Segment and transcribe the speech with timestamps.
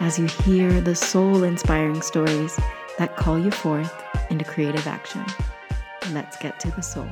[0.00, 2.58] as you hear the soul inspiring stories
[2.98, 3.92] that call you forth
[4.30, 5.24] into creative action.
[6.12, 7.08] Let's get to the soul.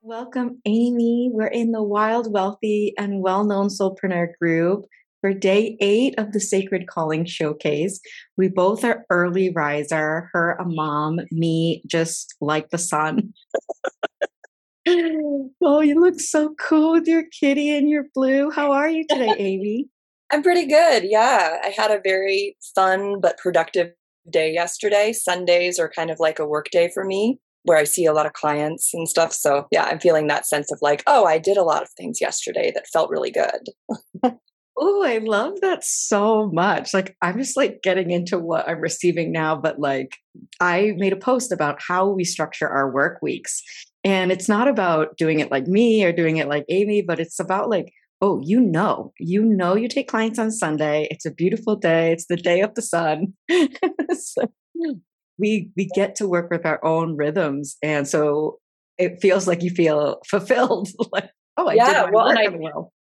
[0.00, 1.30] Welcome, Aimee.
[1.32, 4.86] We're in the Wild, Wealthy, and Well Known Soulpreneur group
[5.20, 8.00] for day eight of the Sacred Calling Showcase.
[8.36, 13.34] We both are early riser, her a mom, me just like the sun.
[15.62, 18.50] oh, you look so cool with your kitty and your blue.
[18.50, 19.88] How are you today, Aimee?
[20.30, 21.04] I'm pretty good.
[21.04, 21.58] Yeah.
[21.62, 23.92] I had a very fun but productive
[24.30, 25.12] day yesterday.
[25.12, 28.26] Sundays are kind of like a work day for me where I see a lot
[28.26, 29.32] of clients and stuff.
[29.32, 32.20] So, yeah, I'm feeling that sense of like, oh, I did a lot of things
[32.20, 34.30] yesterday that felt really good.
[34.78, 36.94] oh, I love that so much.
[36.94, 40.16] Like, I'm just like getting into what I'm receiving now, but like,
[40.60, 43.62] I made a post about how we structure our work weeks.
[44.08, 47.38] And it's not about doing it like me or doing it like Aimee, but it's
[47.38, 51.06] about like oh, you know, you know, you take clients on Sunday.
[51.10, 52.12] It's a beautiful day.
[52.12, 53.34] It's the day of the sun.
[54.18, 54.50] so
[55.38, 58.58] we we get to work with our own rhythms, and so
[58.98, 60.88] it feels like you feel fulfilled.
[61.12, 62.92] like, oh, I yeah, did well, I, well.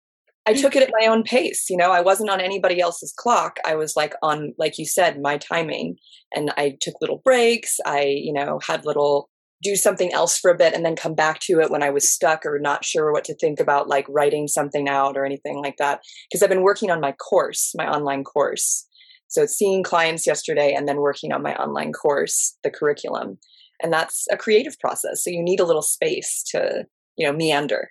[0.46, 1.66] I took it at my own pace.
[1.70, 3.58] You know, I wasn't on anybody else's clock.
[3.66, 5.98] I was like on, like you said, my timing,
[6.34, 7.80] and I took little breaks.
[7.86, 9.30] I, you know, had little
[9.64, 12.10] do something else for a bit and then come back to it when I was
[12.10, 15.78] stuck or not sure what to think about, like writing something out or anything like
[15.78, 16.02] that.
[16.30, 18.86] Because I've been working on my course, my online course.
[19.28, 23.38] So it's seeing clients yesterday and then working on my online course, the curriculum.
[23.82, 25.24] And that's a creative process.
[25.24, 26.86] So you need a little space to,
[27.18, 27.90] you know, meander.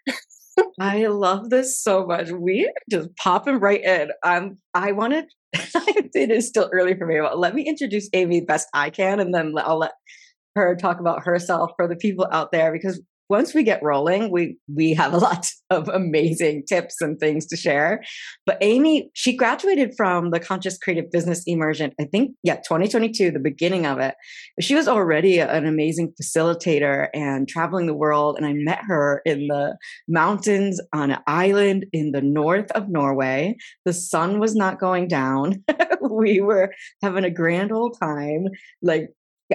[0.81, 2.31] I love this so much.
[2.31, 4.11] We just popping right in.
[4.25, 8.69] Um, I wanted, it is still early for me, but let me introduce Aimee best
[8.73, 9.93] I can, and then I'll let
[10.57, 14.57] her talk about herself for the people out there because once we get rolling, we
[14.73, 18.03] we have a lot of amazing tips and things to share.
[18.45, 23.39] But Aimee, she graduated from the Conscious Creative Business Immersion, I think, yeah, 2022, the
[23.39, 24.15] beginning of it.
[24.61, 28.37] She was already an amazing facilitator and traveling the world.
[28.37, 29.77] And I met her in the
[30.09, 33.57] mountains on an island in the north of Norway.
[33.85, 35.65] The sun was not going down.
[36.01, 36.73] we were
[37.03, 38.47] having a grand old time,
[38.83, 39.11] like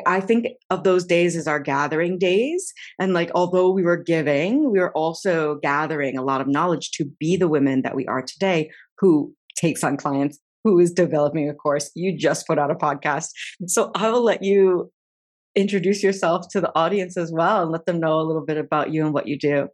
[0.05, 2.73] I think of those days as our gathering days.
[2.99, 7.05] And like, although we were giving, we were also gathering a lot of knowledge to
[7.19, 11.53] be the women that we are today who takes on clients, who is developing a
[11.53, 11.91] course.
[11.95, 13.29] You just put out a podcast.
[13.67, 14.91] So I will let you
[15.55, 18.93] introduce yourself to the audience as well and let them know a little bit about
[18.93, 19.67] you and what you do.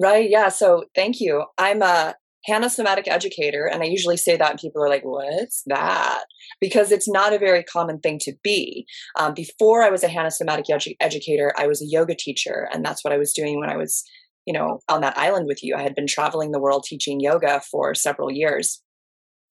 [0.00, 0.30] Right.
[0.30, 0.48] Yeah.
[0.48, 1.44] So thank you.
[1.58, 2.14] I'm a
[2.48, 3.66] Hanna somatic educator.
[3.66, 6.24] And I usually say that and people are like, what's that?
[6.60, 8.86] Because it's not a very common thing to be.
[9.18, 12.68] Um, before I was a Hanna somatic edu- educator, I was a yoga teacher.
[12.72, 14.02] And that's what I was doing when I was,
[14.46, 15.76] you know, on that island with you.
[15.76, 18.82] I had been traveling the world teaching yoga for several years.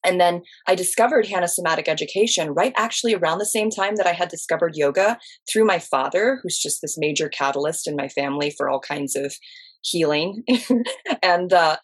[0.03, 4.13] And then I discovered Hanna somatic education right actually around the same time that I
[4.13, 5.17] had discovered yoga
[5.51, 9.35] through my father, who's just this major catalyst in my family for all kinds of
[9.83, 10.43] healing.
[11.23, 11.77] and uh,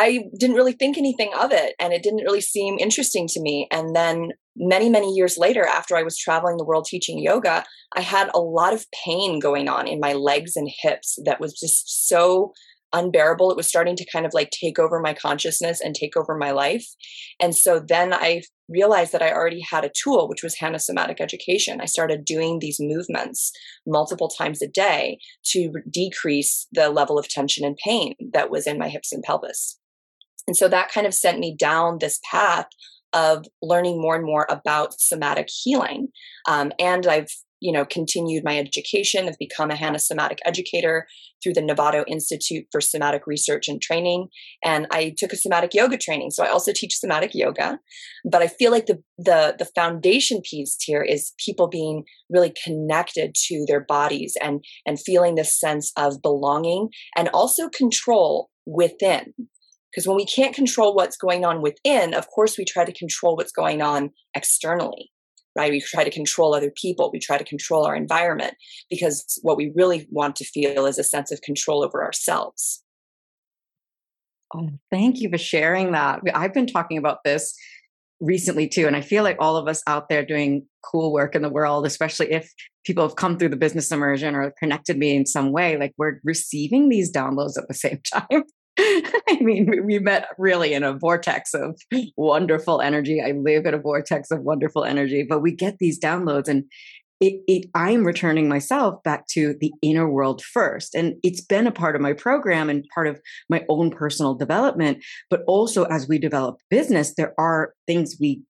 [0.00, 3.66] I didn't really think anything of it and it didn't really seem interesting to me.
[3.72, 7.64] And then many, many years later, after I was traveling the world teaching yoga,
[7.96, 11.52] I had a lot of pain going on in my legs and hips that was
[11.58, 12.52] just so
[12.92, 13.50] unbearable.
[13.50, 16.52] It was starting to kind of like take over my consciousness and take over my
[16.52, 16.86] life.
[17.40, 21.20] And so then I realized that I already had a tool, which was Hanna somatic
[21.20, 21.80] education.
[21.80, 23.50] I started doing these movements
[23.84, 28.78] multiple times a day to decrease the level of tension and pain that was in
[28.78, 29.76] my hips and pelvis.
[30.48, 32.66] And so that kind of sent me down this path
[33.12, 36.08] of learning more and more about somatic healing.
[36.48, 37.28] Um, and I've
[37.60, 39.28] you know, continued my education.
[39.28, 41.06] I've become a Hanna somatic educator
[41.42, 44.28] through the Novato Institute for Somatic Research and Training.
[44.64, 46.30] And I took a somatic yoga training.
[46.30, 47.78] So I also teach somatic yoga.
[48.24, 53.34] But I feel like the the the foundation piece here is people being really connected
[53.48, 59.32] to their bodies and and feeling this sense of belonging and also control within.
[59.90, 63.36] Because when we can't control what's going on within, of course we try to control
[63.36, 65.10] what's going on externally
[65.58, 65.72] right?
[65.72, 67.10] We try to control other people.
[67.12, 68.54] We try to control our environment
[68.88, 72.84] because what we really want to feel is a sense of control over ourselves.
[74.54, 76.20] Oh, thank you for sharing that.
[76.32, 77.54] I've been talking about this
[78.20, 78.86] recently too.
[78.86, 81.86] And I feel like all of us out there doing cool work in the world,
[81.86, 82.52] especially if
[82.84, 86.20] people have come through the business immersion or connected me in some way, like we're
[86.24, 88.44] receiving these downloads at the same time.
[89.28, 91.80] I mean, we met really in a vortex of
[92.16, 93.20] wonderful energy.
[93.20, 96.64] I live in a vortex of wonderful energy, but we get these downloads and
[97.20, 100.94] it, it, I'm returning myself back to the inner world first.
[100.94, 105.04] And it's been a part of my program and part of my own personal development.
[105.28, 108.42] But also as we develop business, there are things we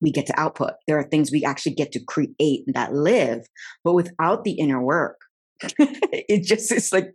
[0.00, 0.72] we get to output.
[0.86, 3.46] There are things we actually get to create that live.
[3.84, 5.18] But without the inner work,
[5.78, 7.10] it just is like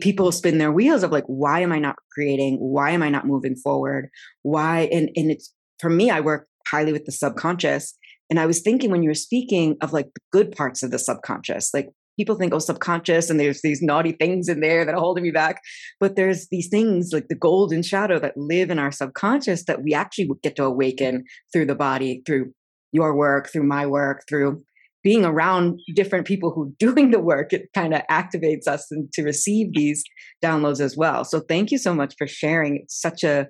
[0.00, 2.56] people spin their wheels of like, why am I not creating?
[2.56, 4.08] Why am I not moving forward?
[4.42, 4.88] Why?
[4.92, 7.94] And and it's for me, I work highly with the subconscious.
[8.28, 10.98] And I was thinking when you were speaking of like the good parts of the
[10.98, 11.88] subconscious, like
[12.18, 15.30] people think, oh, subconscious, and there's these naughty things in there that are holding me
[15.30, 15.60] back.
[16.00, 19.94] But there's these things like the golden shadow that live in our subconscious that we
[19.94, 22.52] actually get to awaken through the body, through
[22.92, 24.64] your work, through my work, through
[25.06, 29.12] being around different people who are doing the work it kind of activates us and
[29.12, 30.02] to receive these
[30.42, 31.24] downloads as well.
[31.24, 32.80] So thank you so much for sharing.
[32.82, 33.46] It's such a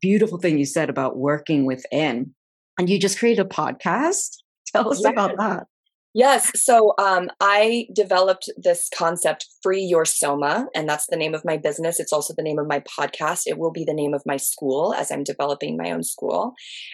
[0.00, 2.32] beautiful thing you said about working within.
[2.78, 4.36] And you just created a podcast?
[4.72, 5.66] Tell us about that
[6.14, 6.50] Yes.
[6.62, 11.56] So um, I developed this concept, Free Your Soma, and that's the name of my
[11.56, 11.98] business.
[11.98, 13.44] It's also the name of my podcast.
[13.46, 16.52] It will be the name of my school as I'm developing my own school.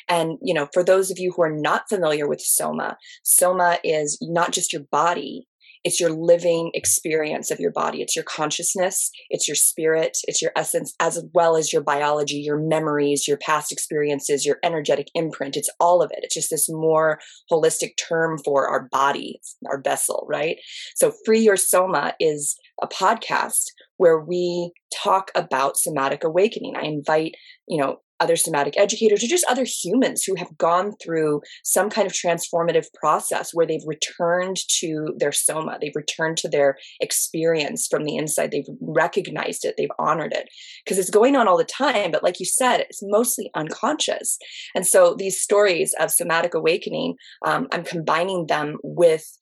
[0.09, 4.19] And, you know, for those of you who are not familiar with Soma, Soma is
[4.23, 5.49] not just your body,
[5.85, 8.03] it's your living experience of your body.
[8.03, 12.59] It's your consciousness, it's your spirit, it's your essence, as well as your biology, your
[12.59, 15.57] memories, your past experiences, your energetic imprint.
[15.57, 16.21] It's all of it.
[16.23, 17.19] It's just this more
[17.51, 20.57] holistic term for our body, our vessel, right?
[20.97, 23.65] So, Free Your Soma is a podcast
[23.97, 26.75] where we talk about somatic awakening.
[26.77, 27.35] I invite,
[27.67, 32.07] you know, other somatic educators or just other humans who have gone through some kind
[32.07, 38.05] of transformative process where they've returned to their soma they've returned to their experience from
[38.05, 40.49] the inside they've recognized it they've honored it.
[40.85, 44.39] Because it's going on all the time but like you said it's mostly unconscious.
[44.75, 47.15] And so these stories of somatic awakening
[47.47, 49.37] um, i'm combining them with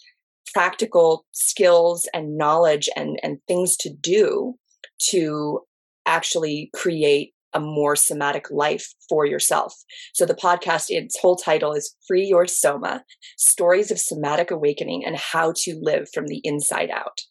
[0.53, 4.55] practical skills and knowledge and and things to do
[4.99, 5.61] to
[6.07, 9.75] actually create a more somatic life for yourself.
[10.13, 13.03] So the podcast, its whole title is Free Your Soma
[13.39, 17.23] Stories of Somatic Awakening and How to Live from the Inside Out.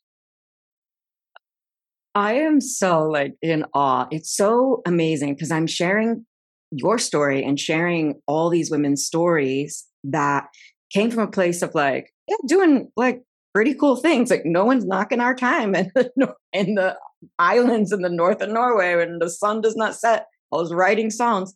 [2.15, 4.07] I am so like in awe.
[4.09, 6.25] It's so amazing because I'm sharing
[6.71, 10.45] your story and sharing all these women's stories that
[10.91, 13.21] came from a place of like, yeah, doing like
[13.53, 14.31] pretty cool things.
[14.31, 16.97] Like no one's knocking our time in the, in the
[17.39, 20.27] islands in the north of Norway when the sun does not set.
[20.51, 21.53] I was writing songs,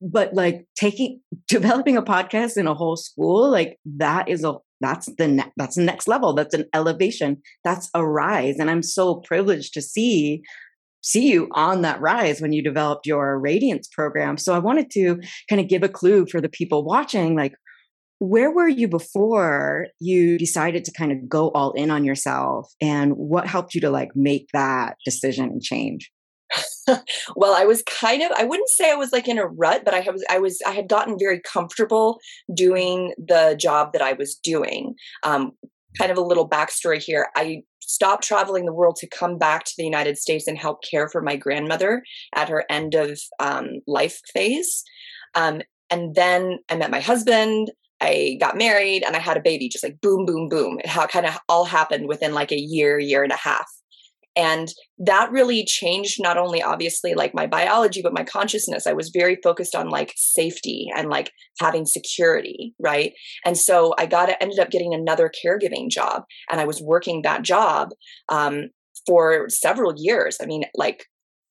[0.00, 5.06] but like taking developing a podcast in a whole school, like that is a that's
[5.16, 6.34] the ne- that's the next level.
[6.34, 7.40] That's an elevation.
[7.64, 10.42] That's a rise, and I'm so privileged to see
[11.02, 14.36] see you on that rise when you developed your radiance program.
[14.36, 17.54] So I wanted to kind of give a clue for the people watching, like
[18.18, 23.12] where were you before you decided to kind of go all in on yourself and
[23.12, 26.10] what helped you to like make that decision and change?
[27.34, 29.92] Well i was kind of i wouldn't say i was like in a rut but
[29.92, 32.20] i was i was i had gotten very comfortable
[32.54, 34.94] doing the job that i was doing.
[35.24, 35.52] Um,
[35.98, 39.72] kind of a little backstory here i stopped traveling the world to come back to
[39.76, 42.02] the united states and help care for my grandmother
[42.34, 44.84] at her end of um, life phase.
[45.34, 49.68] Um, and then i met my husband I got married and I had a baby,
[49.68, 50.78] just like boom, boom, boom.
[50.84, 53.66] How It kind of all happened within like a year, year and a half.
[54.36, 58.86] And that really changed not only obviously like my biology, but my consciousness.
[58.86, 63.14] I was very focused on like safety and like having security, right?
[63.46, 67.42] And so I got ended up getting another caregiving job, and I was working that
[67.42, 67.90] job
[68.28, 68.68] um,
[69.06, 70.36] for several years.
[70.40, 71.06] I mean, like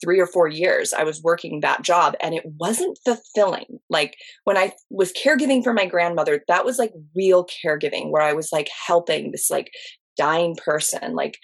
[0.05, 3.79] three or four years I was working that job and it wasn't fulfilling.
[3.89, 8.33] Like when I was caregiving for my grandmother, that was like real caregiving where I
[8.33, 9.71] was like helping this like
[10.15, 11.39] dying person, like,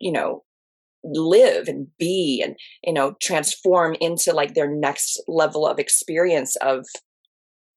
[0.00, 0.44] you know,
[1.04, 6.84] live and be and you know transform into like their next level of experience of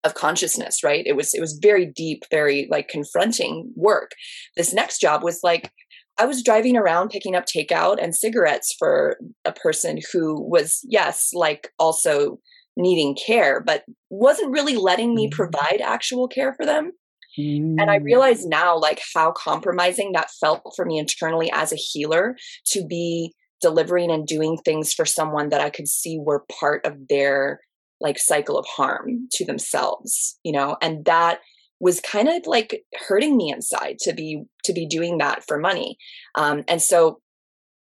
[0.04, 4.12] of consciousness right it was it was very deep very like confronting work
[4.58, 5.72] this next job was like
[6.18, 11.32] i was driving around picking up takeout and cigarettes for a person who was yes
[11.34, 12.40] like also
[12.78, 15.36] needing care but wasn't really letting me mm-hmm.
[15.36, 16.92] provide actual care for them
[17.38, 17.76] mm.
[17.80, 18.04] and i mm.
[18.04, 23.34] realize now like how compromising that felt for me internally as a healer to be
[23.62, 27.60] delivering and doing things for someone that i could see were part of their
[28.00, 31.40] like cycle of harm to themselves you know and that
[31.82, 35.98] was kind of like hurting me inside to be to be doing that for money
[36.38, 37.20] um, and so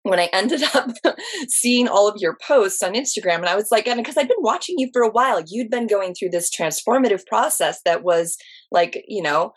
[0.07, 0.91] when I ended up
[1.49, 4.37] seeing all of your posts on Instagram, and I was like, and because I'd been
[4.38, 8.37] watching you for a while, you'd been going through this transformative process that was
[8.71, 9.53] like, you know,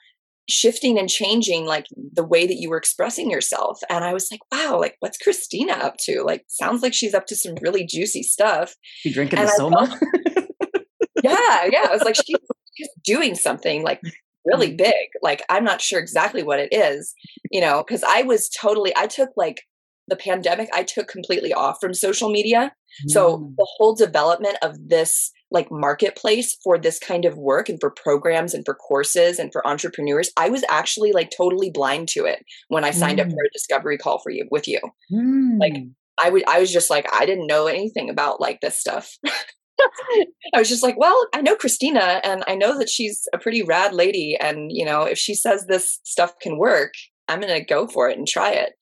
[0.49, 3.79] shifting and changing like the way that you were expressing yourself.
[3.89, 6.23] And i was like wow like what's christina up to?
[6.23, 8.75] Like sounds like she's up to some really juicy stuff.
[9.05, 9.99] You drinking and the soma?
[11.23, 12.37] yeah yeah i was like she's,
[12.73, 13.99] she's doing something like
[14.45, 14.77] really mm.
[14.77, 17.13] big like i'm not sure exactly what it is
[17.51, 19.63] you know because i was totally i took like
[20.07, 22.71] the pandemic i took completely off from social media
[23.05, 23.11] mm.
[23.11, 27.89] so the whole development of this like marketplace for this kind of work and for
[27.89, 32.43] programs and for courses and for entrepreneurs i was actually like totally blind to it
[32.69, 33.25] when i signed mm.
[33.25, 34.79] up for a discovery call for you with you
[35.11, 35.59] mm.
[35.59, 35.73] like
[36.21, 39.17] i would i was just like i didn't know anything about like this stuff
[40.53, 43.63] I was just like, well, I know Christina and I know that she's a pretty
[43.63, 44.37] rad lady.
[44.39, 46.93] And, you know, if she says this stuff can work,
[47.27, 48.73] I'm going to go for it and try it,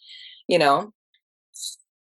[0.48, 0.94] you know?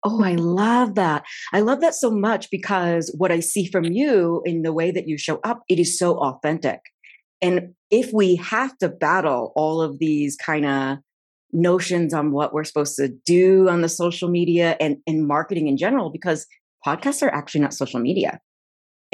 [0.03, 1.23] Oh, I love that.
[1.51, 5.07] I love that so much because what I see from you in the way that
[5.07, 6.79] you show up, it is so authentic.
[7.41, 10.97] And if we have to battle all of these kind of
[11.51, 15.77] notions on what we're supposed to do on the social media and, and marketing in
[15.77, 16.45] general, because
[16.85, 18.39] podcasts are actually not social media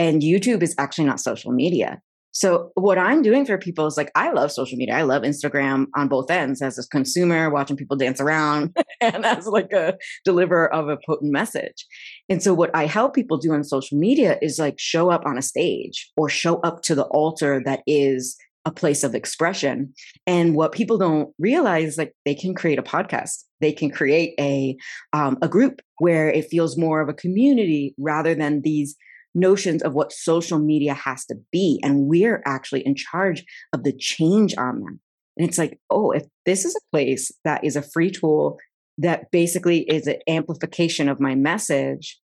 [0.02, 2.02] and YouTube is actually not social media.
[2.32, 4.96] So what I'm doing for people is like I love social media.
[4.96, 9.46] I love Instagram on both ends as a consumer watching people dance around and as
[9.46, 11.86] like a deliverer of a potent message.
[12.30, 15.38] And so what I help people do on social media is like show up on
[15.38, 19.94] a stage or show up to the altar that is a place of expression.
[20.26, 23.44] And what people don't realize is like they can create a podcast.
[23.60, 24.78] They can create a
[25.14, 28.96] um, a group where it feels more of a community rather than these
[29.34, 31.80] notions of what social media has to be.
[31.84, 35.00] And we're actually in charge of the change on them.
[35.38, 38.58] And it's like, oh, if this is a place that is a free tool
[38.98, 42.20] that basically is an amplification of my message,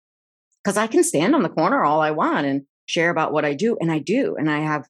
[0.64, 3.54] because I can stand on the corner all I want and share about what I
[3.54, 3.78] do.
[3.80, 4.36] And I do.
[4.38, 4.88] And I have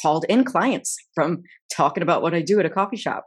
[0.00, 1.42] called in clients from
[1.74, 3.26] talking about what I do at a coffee shop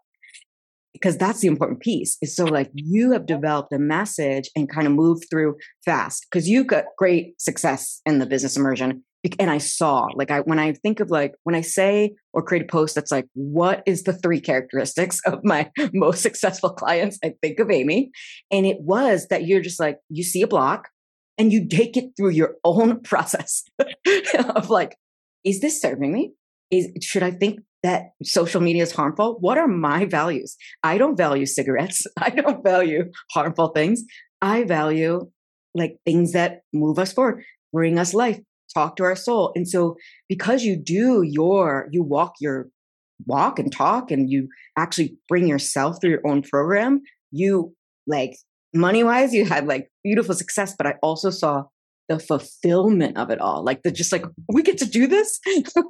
[1.01, 4.85] because that's the important piece is so like you have developed a message and kind
[4.85, 9.03] of moved through fast because you got great success in the business immersion
[9.39, 12.63] and i saw like i when i think of like when i say or create
[12.63, 17.19] a post that's like what is the three characteristics of my most successful clients?
[17.23, 18.11] I think of aimee
[18.51, 20.89] and it was that you're just like you see a block
[21.37, 23.63] and you take it through your own process
[24.55, 24.95] of like
[25.43, 26.33] is this serving me?
[26.69, 29.37] Is should i think that social media is harmful.
[29.39, 30.55] What are my values?
[30.83, 32.05] I don't value cigarettes.
[32.17, 34.03] I don't value harmful things.
[34.41, 35.29] I value
[35.73, 38.39] like things that move us forward, bring us life,
[38.73, 39.51] talk to our soul.
[39.55, 39.95] And so
[40.29, 42.69] because you do your, you walk your
[43.25, 44.47] walk and talk and you
[44.77, 47.75] actually bring yourself through your own program, you
[48.07, 48.35] like
[48.73, 50.75] money wise, you had like beautiful success.
[50.77, 51.63] But I also saw
[52.11, 53.63] the fulfillment of it all.
[53.63, 55.39] Like the just like we get to do this.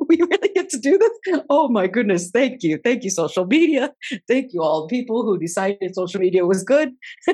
[0.07, 1.41] we really get to do this.
[1.49, 2.29] Oh my goodness!
[2.31, 3.91] Thank you, thank you, social media.
[4.27, 6.91] Thank you, all people who decided social media was good,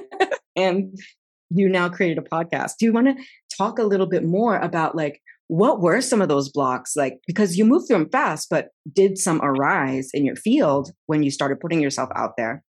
[0.56, 0.98] and
[1.50, 2.74] you now created a podcast.
[2.80, 3.24] Do you want to
[3.58, 7.58] talk a little bit more about like what were some of those blocks like because
[7.58, 11.60] you moved through them fast, but did some arise in your field when you started
[11.60, 12.64] putting yourself out there?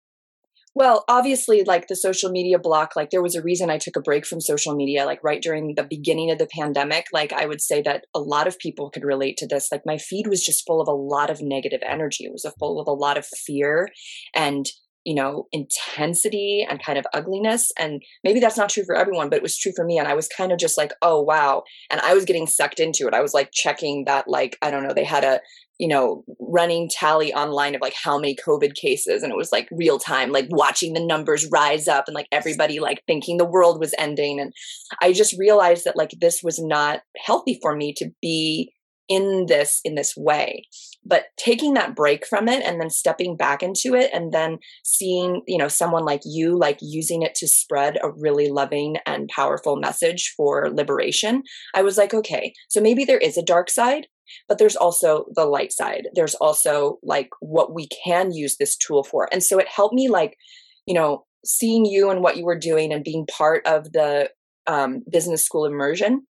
[0.77, 3.99] Well, obviously, like the social media block, like there was a reason I took a
[3.99, 7.07] break from social media, like right during the beginning of the pandemic.
[7.11, 9.69] Like I would say that a lot of people could relate to this.
[9.71, 12.25] Like my feed was just full of a lot of negative energy.
[12.25, 13.89] It was full of a lot of fear
[14.35, 14.67] and
[15.03, 19.37] you know intensity and kind of ugliness and maybe that's not true for everyone but
[19.37, 22.01] it was true for me and i was kind of just like oh wow and
[22.01, 24.93] i was getting sucked into it i was like checking that like i don't know
[24.93, 25.39] they had a
[25.79, 29.21] you know, running tally online of like how many COVID cases.
[29.21, 32.79] And it was like real time, like watching the numbers rise up and like everybody
[32.79, 34.39] like thinking the world was ending.
[34.39, 34.53] And
[35.01, 38.73] I just realized that like this was not healthy for me to be
[39.09, 40.67] in this in this way
[41.05, 45.41] but taking that break from it and then stepping back into it and then seeing
[45.47, 49.77] you know someone like you like using it to spread a really loving and powerful
[49.77, 51.41] message for liberation
[51.73, 54.07] i was like okay so maybe there is a dark side
[54.47, 59.03] but there's also the light side there's also like what we can use this tool
[59.03, 60.37] for and so it helped me like
[60.85, 64.29] you know seeing you and what you were doing and being part of the
[64.65, 66.25] um, business school immersion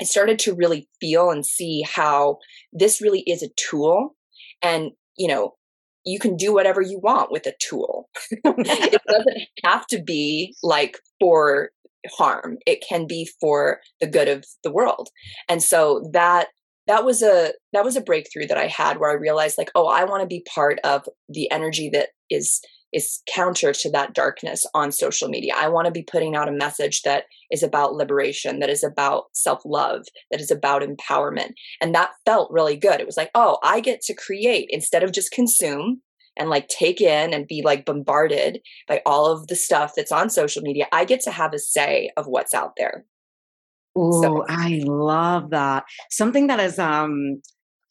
[0.00, 2.38] I started to really feel and see how
[2.72, 4.16] this really is a tool.
[4.62, 5.54] And, you know,
[6.04, 8.08] you can do whatever you want with a tool.
[8.30, 11.70] it doesn't have to be like for
[12.10, 12.58] harm.
[12.66, 15.08] It can be for the good of the world.
[15.48, 16.48] And so that
[16.86, 19.86] that was a that was a breakthrough that I had where I realized like, oh,
[19.86, 22.60] I want to be part of the energy that is
[22.94, 25.52] is counter to that darkness on social media.
[25.56, 29.24] I want to be putting out a message that is about liberation, that is about
[29.32, 31.50] self love, that is about empowerment.
[31.80, 33.00] And that felt really good.
[33.00, 36.02] It was like, oh, I get to create instead of just consume
[36.36, 40.30] and like take in and be like bombarded by all of the stuff that's on
[40.30, 40.86] social media.
[40.92, 43.04] I get to have a say of what's out there.
[43.96, 44.44] Oh, so.
[44.48, 45.84] I love that.
[46.10, 47.40] Something that has um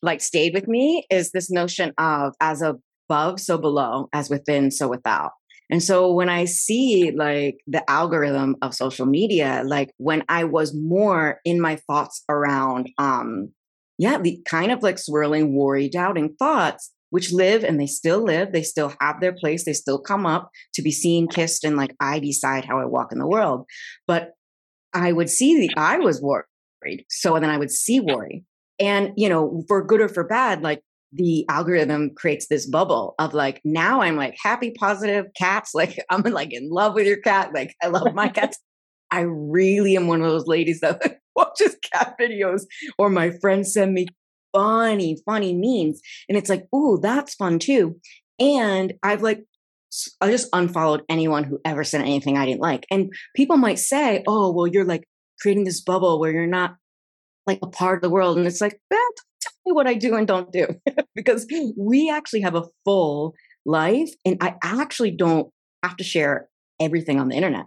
[0.01, 4.87] like stayed with me is this notion of as above, so below, as within, so
[4.87, 5.31] without.
[5.69, 10.75] And so when I see like the algorithm of social media, like when I was
[10.75, 13.49] more in my thoughts around, um,
[13.97, 18.51] yeah, the kind of like swirling, worry, doubting thoughts, which live and they still live,
[18.51, 21.95] they still have their place, they still come up to be seen, kissed, and like
[21.99, 23.65] I decide how I walk in the world.
[24.05, 24.31] But
[24.93, 27.05] I would see the I was worried.
[27.09, 28.43] So then I would see worry.
[28.79, 30.81] And, you know, for good or for bad, like
[31.11, 35.71] the algorithm creates this bubble of like now I'm like happy, positive cats.
[35.75, 37.53] Like I'm like in love with your cat.
[37.53, 38.59] Like I love my cats.
[39.11, 42.63] I really am one of those ladies that watches cat videos,
[42.97, 44.07] or my friends send me
[44.53, 47.99] funny, funny memes, and it's like, oh, that's fun too.
[48.39, 49.43] And I've like
[50.21, 52.85] I just unfollowed anyone who ever said anything I didn't like.
[52.89, 55.03] And people might say, oh, well, you're like
[55.41, 56.75] creating this bubble where you're not
[57.45, 58.37] like a part of the world.
[58.37, 58.97] And it's like, eh,
[59.41, 60.67] tell me what I do and don't do.
[61.15, 61.45] because
[61.77, 63.33] we actually have a full
[63.65, 64.09] life.
[64.25, 65.49] And I actually don't
[65.83, 66.47] have to share
[66.79, 67.65] everything on the internet.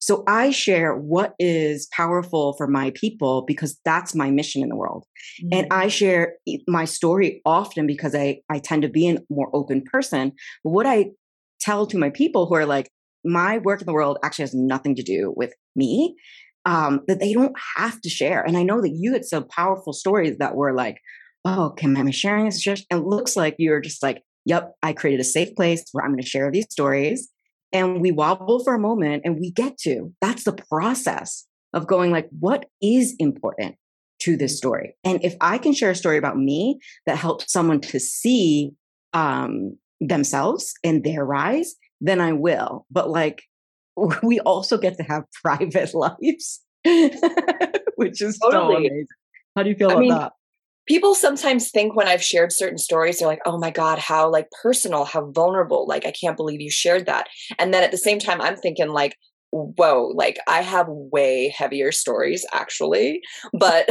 [0.00, 4.76] So I share what is powerful for my people because that's my mission in the
[4.76, 5.04] world.
[5.42, 5.58] Mm-hmm.
[5.58, 6.34] And I share
[6.68, 10.32] my story often because I, I tend to be a more open person.
[10.62, 11.10] But what I
[11.68, 12.88] tell to my people who are like,
[13.24, 16.16] my work in the world actually has nothing to do with me
[16.64, 18.42] um, that they don't have to share.
[18.42, 20.98] And I know that you had some powerful stories that were like,
[21.44, 22.66] oh, can I be sharing this?
[22.66, 26.12] And it looks like you're just like, yep, I created a safe place where I'm
[26.12, 27.28] going to share these stories.
[27.70, 30.12] And we wobble for a moment and we get to.
[30.22, 33.76] That's the process of going like, what is important
[34.20, 34.96] to this story?
[35.04, 38.72] And if I can share a story about me that helps someone to see
[39.12, 42.86] um, themselves and their rise, then I will.
[42.90, 43.42] But like
[44.22, 48.74] we also get to have private lives, which is totally.
[48.74, 49.06] so amazing.
[49.56, 50.32] How do you feel I about mean, that?
[50.86, 54.46] People sometimes think when I've shared certain stories, they're like, oh my God, how like
[54.62, 55.86] personal, how vulnerable.
[55.86, 57.26] Like, I can't believe you shared that.
[57.58, 59.14] And then at the same time, I'm thinking, like,
[59.50, 63.20] whoa, like I have way heavier stories actually.
[63.52, 63.88] But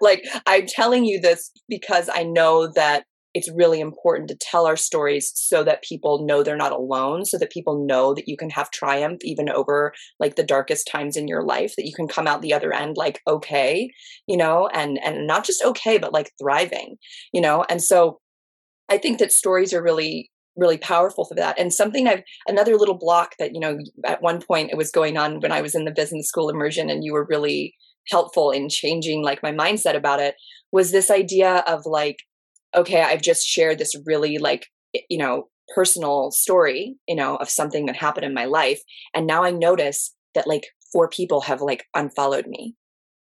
[0.00, 4.76] like, I'm telling you this because I know that it's really important to tell our
[4.76, 8.50] stories so that people know they're not alone so that people know that you can
[8.50, 12.26] have triumph even over like the darkest times in your life that you can come
[12.26, 13.90] out the other end like okay
[14.26, 16.96] you know and and not just okay but like thriving
[17.32, 17.64] you know?
[17.68, 18.20] And so
[18.88, 21.58] i think that stories are really really powerful for that.
[21.58, 25.16] And something i've another little block that you know at one point it was going
[25.16, 27.74] on when i was in the business school immersion and you were really
[28.10, 30.34] helpful in changing like my mindset about it
[30.72, 32.18] was this idea of like
[32.74, 34.66] okay, I've just shared this really like,
[35.08, 38.80] you know, personal story, you know, of something that happened in my life.
[39.14, 42.74] And now I notice that like four people have like unfollowed me.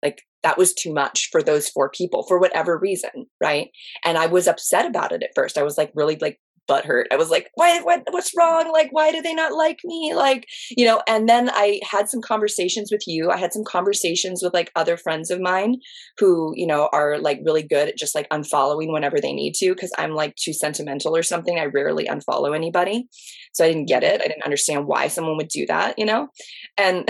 [0.01, 3.27] Like that was too much for those four people for whatever reason.
[3.41, 3.69] Right.
[4.03, 5.57] And I was upset about it at first.
[5.57, 7.05] I was like really like butthurt.
[7.11, 8.71] I was like, why, what, what's wrong?
[8.71, 10.13] Like, why do they not like me?
[10.13, 13.29] Like, you know, and then I had some conversations with you.
[13.29, 15.77] I had some conversations with like other friends of mine
[16.17, 19.75] who, you know, are like really good at just like unfollowing whenever they need to.
[19.75, 21.59] Cause I'm like too sentimental or something.
[21.59, 23.07] I rarely unfollow anybody.
[23.53, 24.21] So I didn't get it.
[24.21, 26.27] I didn't understand why someone would do that, you know?
[26.77, 27.07] And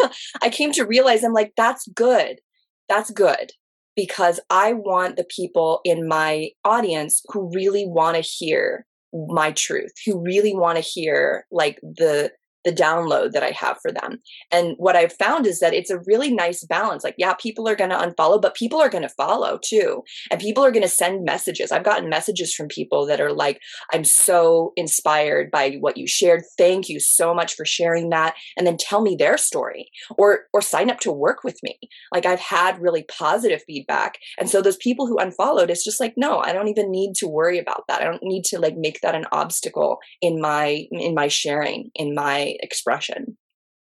[0.42, 2.40] I came to realize I'm like, that's good.
[2.88, 3.52] That's good
[3.96, 8.86] because I want the people in my audience who really want to hear
[9.28, 12.30] my truth, who really want to hear like the
[12.66, 14.18] the download that I have for them.
[14.50, 17.04] And what I've found is that it's a really nice balance.
[17.04, 20.02] Like, yeah, people are going to unfollow, but people are going to follow too.
[20.32, 21.70] And people are going to send messages.
[21.70, 23.60] I've gotten messages from people that are like,
[23.92, 26.42] I'm so inspired by what you shared.
[26.58, 28.34] Thank you so much for sharing that.
[28.58, 31.78] And then tell me their story or, or sign up to work with me.
[32.12, 34.18] Like I've had really positive feedback.
[34.40, 37.28] And so those people who unfollowed, it's just like, no, I don't even need to
[37.28, 38.00] worry about that.
[38.00, 42.12] I don't need to like make that an obstacle in my, in my sharing, in
[42.12, 43.36] my expression.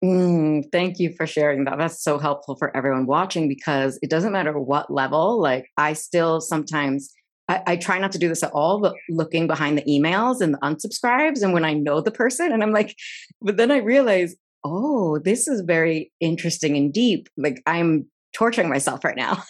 [0.05, 1.79] Mm, thank you for sharing that.
[1.79, 5.41] That's so helpful for everyone watching because it doesn't matter what level.
[5.41, 7.13] Like, I still sometimes
[7.49, 10.55] I, I, try not to do this at all, but looking behind the emails and
[10.55, 12.97] the unsubscribes, and when I know the person, and I'm like,
[13.41, 17.29] but then I realize, oh, this is very interesting and deep.
[17.37, 19.43] Like, I'm torturing myself right now.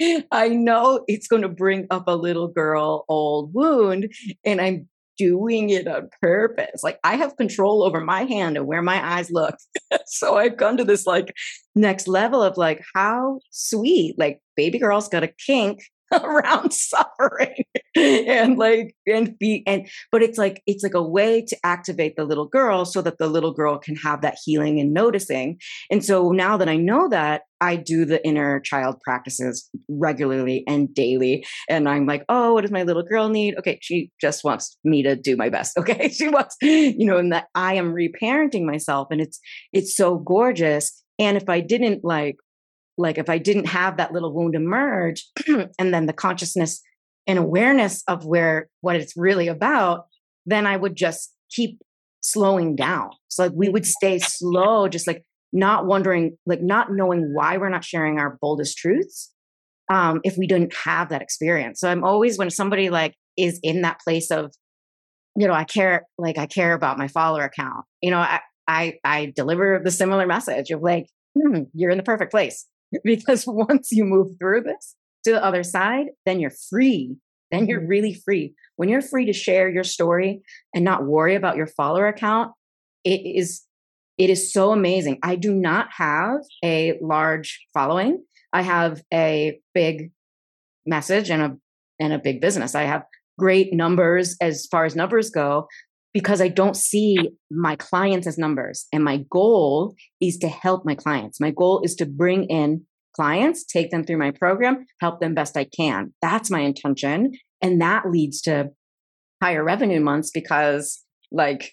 [0.32, 4.12] I know it's going to bring up a little girl old wound,
[4.44, 4.88] and I'm
[5.20, 6.82] doing it on purpose.
[6.82, 9.54] Like I have control over my hand and where my eyes look.
[10.06, 11.34] so I've gone to this like
[11.74, 15.82] next level of like how sweet, like baby girl's got a kink
[16.22, 17.64] around suffering
[17.96, 22.24] and like and be and but it's like it's like a way to activate the
[22.24, 25.58] little girl so that the little girl can have that healing and noticing.
[25.90, 30.92] And so now that i know that i do the inner child practices regularly and
[30.94, 31.44] daily.
[31.68, 33.56] And i'm like oh what does my little girl need?
[33.58, 36.08] Okay she just wants me to do my best okay?
[36.08, 39.38] She wants you know and that i am reparenting myself and it's
[39.72, 41.02] it's so gorgeous.
[41.18, 42.36] And if i didn't like
[42.98, 45.26] like if I didn't have that little wound emerge
[45.78, 46.82] and then the consciousness
[47.26, 50.06] and awareness of where what it's really about,
[50.46, 51.80] then I would just keep
[52.20, 53.10] slowing down.
[53.28, 57.68] So like we would stay slow, just like not wondering, like not knowing why we're
[57.68, 59.32] not sharing our boldest truths
[59.90, 61.80] um, if we didn't have that experience.
[61.80, 64.52] So I'm always when somebody like is in that place of,
[65.36, 67.84] you know, I care, like I care about my follower account.
[68.02, 72.04] You know, I I, I deliver the similar message of like, hmm, you're in the
[72.04, 72.66] perfect place.
[73.04, 77.16] because once you move through this to the other side, then you're free.
[77.50, 77.88] Then you're mm-hmm.
[77.88, 78.54] really free.
[78.76, 80.42] When you're free to share your story
[80.74, 82.52] and not worry about your follower account,
[83.04, 83.62] it is
[84.18, 85.18] it is so amazing.
[85.22, 88.22] I do not have a large following.
[88.52, 90.12] I have a big
[90.84, 91.56] message and a
[91.98, 92.74] and a big business.
[92.74, 93.04] I have
[93.38, 95.66] great numbers as far as numbers go,
[96.12, 97.16] because I don't see
[97.50, 98.86] my clients as numbers.
[98.92, 101.40] And my goal is to help my clients.
[101.40, 105.56] My goal is to bring in clients, take them through my program, help them best
[105.56, 106.12] I can.
[106.22, 107.32] That's my intention.
[107.62, 108.70] And that leads to
[109.42, 111.72] higher revenue months because, like,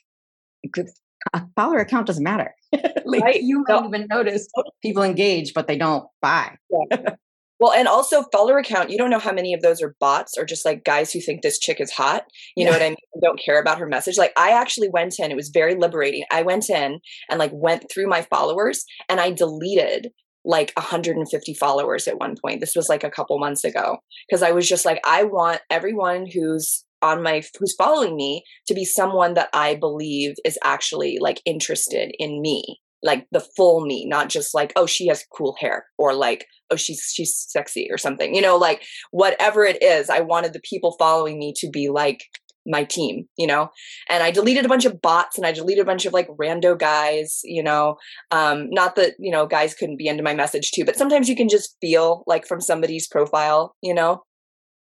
[1.33, 2.53] a follower account doesn't matter.
[3.05, 3.41] like, right.
[3.41, 4.47] You don't even notice
[4.81, 6.57] people engage, but they don't buy.
[6.91, 7.15] Yeah.
[7.59, 10.45] Well, and also follower account, you don't know how many of those are bots or
[10.45, 12.25] just like guys who think this chick is hot.
[12.55, 12.71] You yeah.
[12.71, 12.97] know what I mean?
[13.21, 14.17] Don't care about her message.
[14.17, 16.23] Like I actually went in, it was very liberating.
[16.31, 20.09] I went in and like went through my followers and I deleted
[20.45, 22.61] like 150 followers at one point.
[22.61, 26.27] This was like a couple months ago because I was just like I want everyone
[26.31, 31.41] who's on my who's following me to be someone that I believe is actually like
[31.45, 35.85] interested in me like the full me not just like oh she has cool hair
[35.97, 40.19] or like oh she's she's sexy or something you know like whatever it is i
[40.19, 42.23] wanted the people following me to be like
[42.69, 43.69] my team you know?
[44.09, 46.77] And i deleted a bunch of bots and i deleted a bunch of like rando
[46.77, 47.95] guys you know?
[48.31, 51.35] Um not that you know guys couldn't be into my message too but sometimes you
[51.35, 54.23] can just feel like from somebody's profile you know?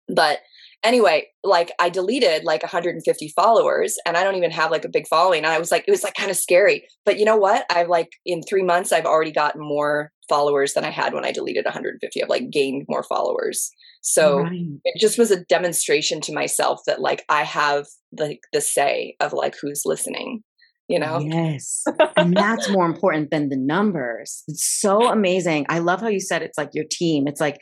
[0.08, 0.40] But
[0.84, 5.08] anyway, like I deleted like 150 followers and I don't even have like a big
[5.08, 5.44] following.
[5.44, 6.88] And I was like, it was like kind of scary.
[7.06, 7.66] But you know what?
[7.70, 11.32] I've like in three months, I've already gotten more followers than I had when I
[11.32, 12.24] deleted 150.
[12.24, 13.70] I've like gained more followers.
[14.02, 14.52] So right.
[14.84, 19.34] it just was a demonstration to myself that like I have the the say of
[19.34, 20.44] like who's listening
[20.88, 21.84] you know yes
[22.16, 26.42] and that's more important than the numbers it's so amazing i love how you said
[26.42, 27.60] it's like your team it's like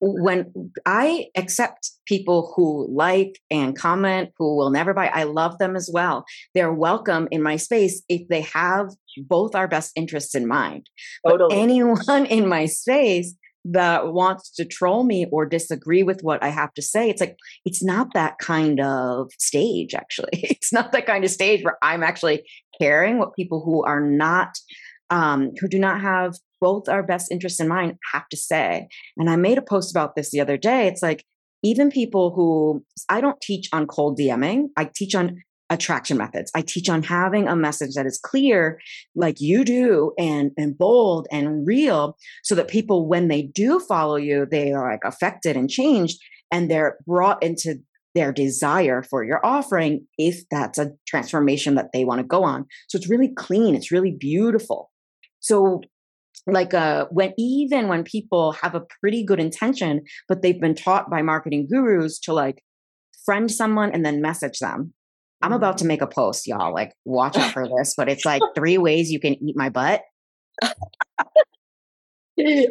[0.00, 5.74] when I accept people who like and comment, who will never buy, I love them
[5.76, 6.24] as well.
[6.54, 10.88] They're welcome in my space if they have both our best interests in mind.
[11.26, 11.48] Totally.
[11.48, 16.48] But anyone in my space that wants to troll me or disagree with what I
[16.48, 20.28] have to say, it's like, it's not that kind of stage, actually.
[20.56, 22.42] It's not that kind of stage where I'm actually
[22.80, 24.56] caring what people who are not
[25.10, 28.88] um, who do not have both our best interests in mind have to say.
[29.16, 30.86] And I made a post about this the other day.
[30.86, 31.24] It's like,
[31.62, 36.50] even people who I don't teach on cold DMing, I teach on attraction methods.
[36.54, 38.80] I teach on having a message that is clear,
[39.14, 44.16] like you do, and and bold and real, so that people, when they do follow
[44.16, 46.18] you, they are like affected and changed,
[46.52, 47.76] and they're brought into
[48.14, 52.66] their desire for your offering if that's a transformation that they want to go on.
[52.88, 54.90] So it's really clean, it's really beautiful.
[55.40, 55.82] So
[56.46, 61.10] like uh when even when people have a pretty good intention but they've been taught
[61.10, 62.62] by marketing gurus to like
[63.24, 64.92] friend someone and then message them.
[65.42, 65.88] I'm about to mm.
[65.88, 69.20] make a post y'all like watch out for this but it's like three ways you
[69.20, 70.02] can eat my butt.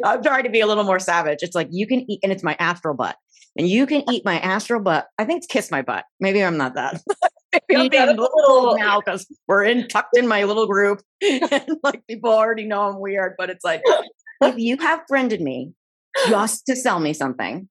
[0.04, 1.38] I'm trying to be a little more savage.
[1.42, 3.16] It's like you can eat and it's my astral butt.
[3.58, 5.06] And you can eat my astral butt.
[5.18, 6.04] I think it's kiss my butt.
[6.20, 7.02] Maybe i'm not that
[7.74, 12.06] i'm being a little now because we're in tucked in my little group and like
[12.06, 13.82] people already know i'm weird but it's like
[14.42, 15.72] if you have friended me
[16.28, 17.68] just to sell me something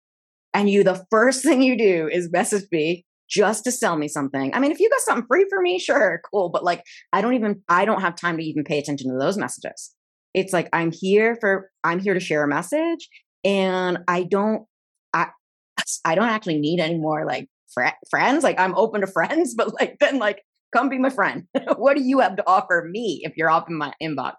[0.53, 4.53] and you the first thing you do is message me just to sell me something.
[4.53, 6.49] I mean, if you got something free for me, sure, cool.
[6.49, 9.37] But like, I don't even, I don't have time to even pay attention to those
[9.37, 9.93] messages.
[10.33, 13.09] It's like, I'm here for, I'm here to share a message
[13.43, 14.65] and I don't,
[15.13, 15.29] I,
[16.05, 18.43] I don't actually need any more like fr- friends.
[18.43, 21.43] Like, I'm open to friends, but like, then like, come be my friend.
[21.77, 24.33] what do you have to offer me if you're off in my inbox?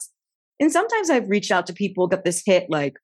[0.59, 2.95] And sometimes I've reached out to people, got this hit, like,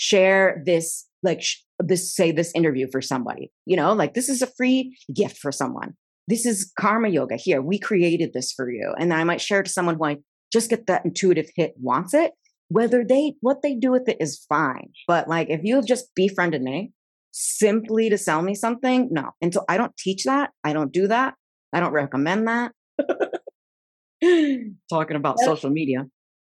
[0.00, 4.40] share this like sh- this say this interview for somebody you know like this is
[4.40, 5.92] a free gift for someone
[6.26, 9.70] this is karma yoga here we created this for you and i might share to
[9.70, 10.16] someone who i
[10.50, 12.32] just get that intuitive hit wants it
[12.68, 16.06] whether they what they do with it is fine but like if you have just
[16.14, 16.92] befriended me
[17.32, 19.08] simply to sell me something?
[19.10, 19.30] No.
[19.40, 20.50] And so i don't teach that.
[20.64, 21.34] I don't do that.
[21.72, 22.72] I don't recommend that.
[24.90, 26.06] Talking about social media.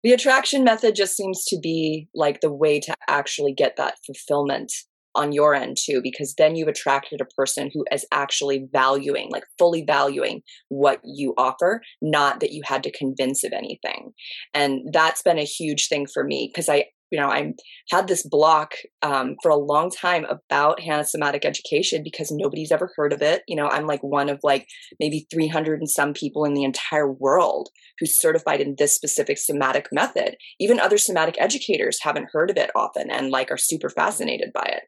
[0.04, 4.72] The attraction method just seems to be like the way to actually get that fulfillment
[5.16, 9.44] on your end too because then you've attracted a person who is actually valuing like
[9.60, 14.12] fully valuing what you offer not that you had to convince of anything.
[14.54, 17.54] And that's been a huge thing for me because i you know, I
[17.92, 18.74] had this block
[19.04, 23.44] um, for a long time about Hanna somatic education because nobody's ever heard of it.
[23.48, 24.66] You know, I'm like one of like
[25.00, 29.90] maybe 300 and some people in the entire world who's certified in this specific somatic
[29.92, 30.38] method.
[30.60, 34.66] Even other somatic educators haven't heard of it often and like are super fascinated by
[34.66, 34.84] it.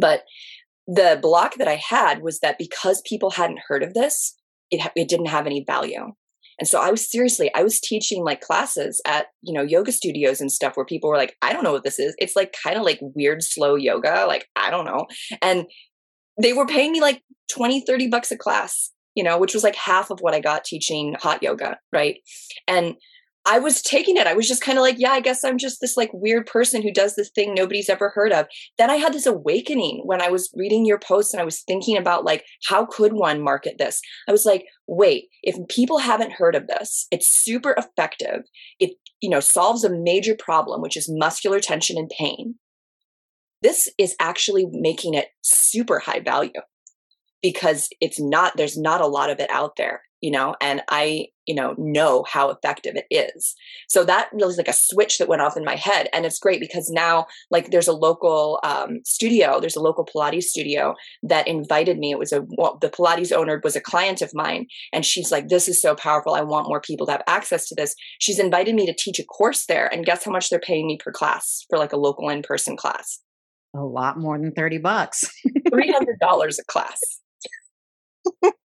[0.00, 0.22] But
[0.88, 4.34] the block that I had was that because people hadn't heard of this,
[4.72, 6.12] it, it didn't have any value.
[6.58, 10.40] And so I was seriously, I was teaching like classes at, you know, yoga studios
[10.40, 12.14] and stuff where people were like, I don't know what this is.
[12.18, 14.24] It's like kind of like weird, slow yoga.
[14.26, 15.06] Like, I don't know.
[15.42, 15.66] And
[16.40, 19.76] they were paying me like 20, 30 bucks a class, you know, which was like
[19.76, 21.78] half of what I got teaching hot yoga.
[21.92, 22.18] Right.
[22.66, 22.94] And
[23.48, 24.26] I was taking it.
[24.26, 26.82] I was just kind of like, yeah, I guess I'm just this like weird person
[26.82, 28.46] who does this thing nobody's ever heard of.
[28.76, 31.96] Then I had this awakening when I was reading your posts and I was thinking
[31.96, 34.00] about like, how could one market this?
[34.28, 38.42] I was like, wait, if people haven't heard of this, it's super effective.
[38.80, 42.56] It, you know, solves a major problem, which is muscular tension and pain.
[43.62, 46.50] This is actually making it super high value
[47.42, 51.26] because it's not, there's not a lot of it out there you know, and I,
[51.46, 53.54] you know, know how effective it is.
[53.88, 56.08] So that really is like a switch that went off in my head.
[56.12, 60.44] And it's great because now, like, there's a local um, studio, there's a local Pilates
[60.44, 62.10] studio that invited me.
[62.10, 64.66] It was a, well, the Pilates owner was a client of mine.
[64.92, 66.34] And she's like, this is so powerful.
[66.34, 67.94] I want more people to have access to this.
[68.18, 69.92] She's invited me to teach a course there.
[69.92, 72.76] And guess how much they're paying me per class for like a local in person
[72.76, 73.20] class?
[73.74, 75.30] A lot more than 30 bucks.
[75.70, 76.98] $300 a class.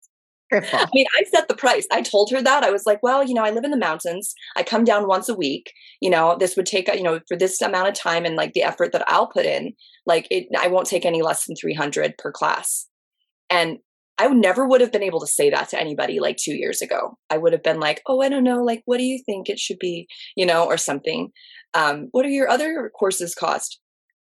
[0.53, 1.87] I mean, I set the price.
[1.93, 2.65] I told her that.
[2.65, 4.35] I was like, well, you know, I live in the mountains.
[4.57, 5.73] I come down once a week.
[6.01, 8.63] You know, this would take, you know, for this amount of time and like the
[8.63, 9.75] effort that I'll put in,
[10.07, 12.87] like it, I won't take any less than 300 per class.
[13.49, 13.79] And
[14.19, 17.17] I never would have been able to say that to anybody like two years ago.
[17.31, 18.63] I would have been like, oh, I don't know.
[18.63, 20.09] Like, what do you think it should be?
[20.37, 21.31] You know, or something.
[21.75, 23.79] Um, what are your other courses cost?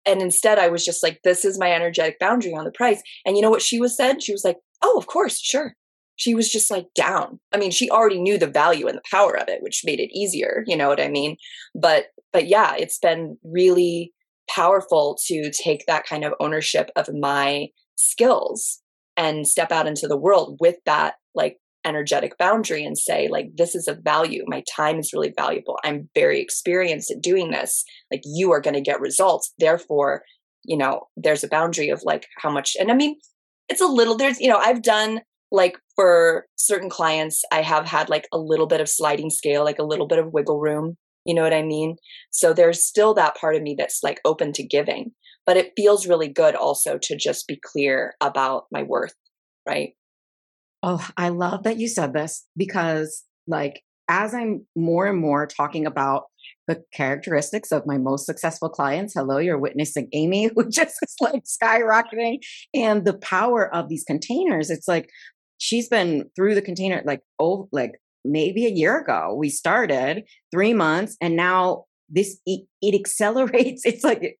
[0.05, 3.01] And instead, I was just like, this is my energetic boundary on the price.
[3.25, 4.23] And you know what she was said?
[4.23, 5.75] She was like, oh, of course, sure
[6.21, 7.39] she was just like down.
[7.51, 10.15] I mean, she already knew the value and the power of it, which made it
[10.15, 11.35] easier, you know what I mean?
[11.73, 14.13] But but yeah, it's been really
[14.47, 18.81] powerful to take that kind of ownership of my skills
[19.17, 23.73] and step out into the world with that like energetic boundary and say like this
[23.73, 28.21] is a value my time is really valuable i'm very experienced at doing this like
[28.23, 30.21] you are going to get results therefore
[30.63, 33.15] you know there's a boundary of like how much and i mean
[33.67, 38.09] it's a little there's you know i've done like for certain clients i have had
[38.09, 41.33] like a little bit of sliding scale like a little bit of wiggle room you
[41.33, 41.95] know what i mean
[42.31, 45.11] so there's still that part of me that's like open to giving
[45.45, 49.15] but it feels really good also to just be clear about my worth
[49.67, 49.93] right
[50.83, 55.85] Oh, I love that you said this because, like, as I'm more and more talking
[55.85, 56.23] about
[56.67, 61.43] the characteristics of my most successful clients, hello, you're witnessing Aimee, who just is like
[61.43, 62.39] skyrocketing,
[62.73, 64.71] and the power of these containers.
[64.71, 65.09] It's like
[65.61, 69.35] she's been through the container like oh, like maybe a year ago.
[69.37, 73.83] We started three months, and now this it, it accelerates.
[73.85, 74.37] It's like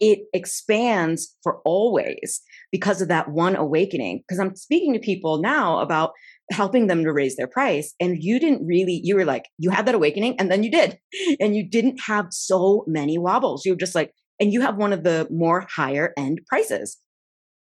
[0.00, 4.22] it expands for always because of that one awakening.
[4.26, 6.12] Because I'm speaking to people now about
[6.50, 7.94] helping them to raise their price.
[8.00, 10.98] And you didn't really, you were like, you had that awakening and then you did.
[11.40, 13.64] And you didn't have so many wobbles.
[13.64, 16.98] You were just like, and you have one of the more higher end prices.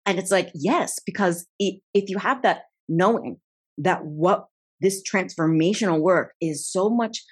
[0.05, 3.38] And it's like, yes, because it, if you have that knowing
[3.78, 4.48] that what
[4.82, 7.24] this transformational work is so much,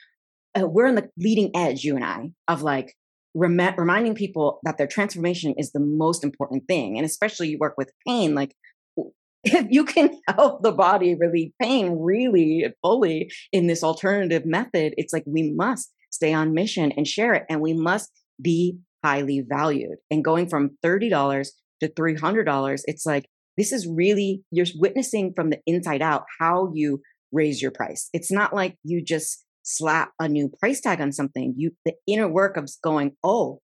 [0.58, 2.96] uh, we're on the leading edge, you and I, of like
[3.34, 6.98] rem- reminding people that their transformation is the most important thing.
[6.98, 8.56] And especially you work with pain, like
[9.44, 15.13] if you can help the body relieve pain really fully in this alternative method, it's
[15.13, 17.44] like we must stay on mission and share it.
[17.50, 18.10] And we must
[18.42, 19.98] be highly valued.
[20.10, 21.48] And going from $30
[21.82, 23.26] to $300, it's like,
[23.58, 28.10] this is really, you're witnessing from the inside out how you raise your price.
[28.13, 31.54] It's not like you just slap a new price tag on something.
[31.58, 33.60] You, the inner work of going, oh,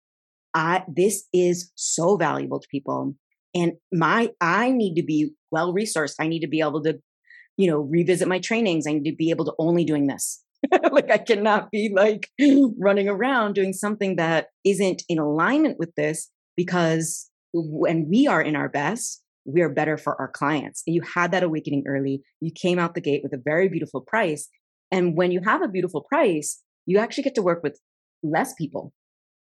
[0.54, 3.14] I, this is so valuable to people
[3.54, 6.98] and my i need to be well resourced i need to be able to
[7.56, 10.42] you know revisit my trainings i need to be able to only doing this
[10.92, 12.28] like i cannot be like
[12.78, 18.56] running around doing something that isn't in alignment with this because when we are in
[18.56, 22.50] our best we are better for our clients and you had that awakening early you
[22.50, 24.48] came out the gate with a very beautiful price
[24.90, 27.78] and when you have a beautiful price you actually get to work with
[28.22, 28.92] less people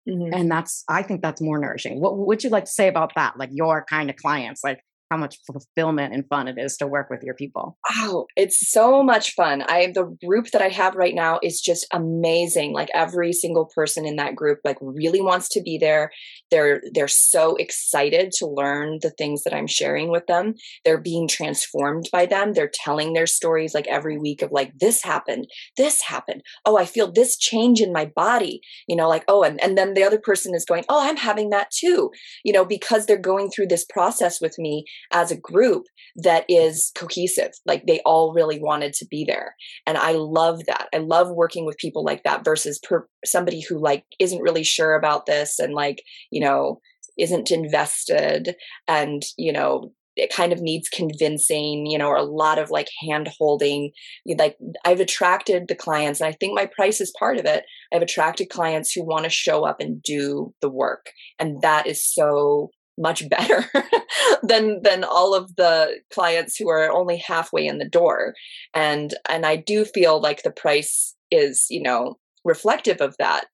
[0.08, 0.34] Mm-hmm.
[0.34, 2.00] And that's, I think that's more nourishing.
[2.00, 3.38] What would you like to say about that?
[3.38, 4.80] Like your kind of clients, like
[5.12, 7.76] how much fulfillment and fun it is to work with your people.
[7.96, 9.62] Oh, it's so much fun.
[9.68, 12.72] I the group that I have right now is just amazing.
[12.72, 16.10] Like every single person in that group like really wants to be there.
[16.50, 20.54] They're they're so excited to learn the things that I'm sharing with them.
[20.82, 22.54] They're being transformed by them.
[22.54, 25.46] They're telling their stories like every week of like this happened,
[25.76, 26.42] this happened.
[26.64, 28.62] Oh, I feel this change in my body.
[28.88, 31.50] You know, like oh and and then the other person is going, "Oh, I'm having
[31.50, 32.10] that too."
[32.44, 35.84] You know, because they're going through this process with me as a group
[36.16, 37.52] that is cohesive.
[37.66, 39.54] Like they all really wanted to be there.
[39.86, 40.88] And I love that.
[40.94, 44.94] I love working with people like that versus per- somebody who like isn't really sure
[44.94, 46.80] about this and like, you know,
[47.18, 48.54] isn't invested
[48.88, 52.88] and, you know, it kind of needs convincing, you know, or a lot of like
[53.00, 53.92] hand holding.
[54.26, 57.64] Like I've attracted the clients, and I think my price is part of it.
[57.94, 61.06] I've attracted clients who want to show up and do the work.
[61.38, 62.70] And that is so
[63.02, 63.64] much better
[64.42, 68.34] than than all of the clients who are only halfway in the door.
[68.74, 73.46] And and I do feel like the price is you know reflective of that.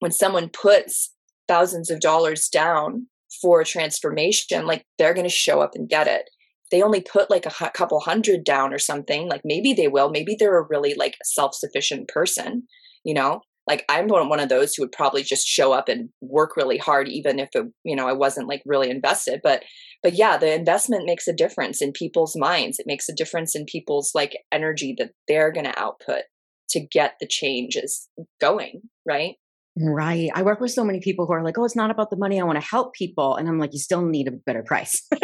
[0.00, 1.14] When someone puts
[1.48, 3.06] thousands of dollars down
[3.40, 6.28] for a transformation like they're going to show up and get it.
[6.70, 10.10] They only put like a couple hundred down or something like maybe they will.
[10.10, 12.64] Maybe they're a really like self-sufficient person
[13.04, 16.56] you know like i'm one of those who would probably just show up and work
[16.56, 19.62] really hard even if it, you know i wasn't like really invested but
[20.02, 23.64] but yeah the investment makes a difference in people's minds it makes a difference in
[23.64, 26.22] people's like energy that they're going to output
[26.68, 28.08] to get the changes
[28.40, 29.36] going right
[29.78, 30.28] Right.
[30.34, 32.38] I work with so many people who are like, oh, it's not about the money.
[32.38, 33.36] I want to help people.
[33.36, 35.06] And I'm like, you still need a better price.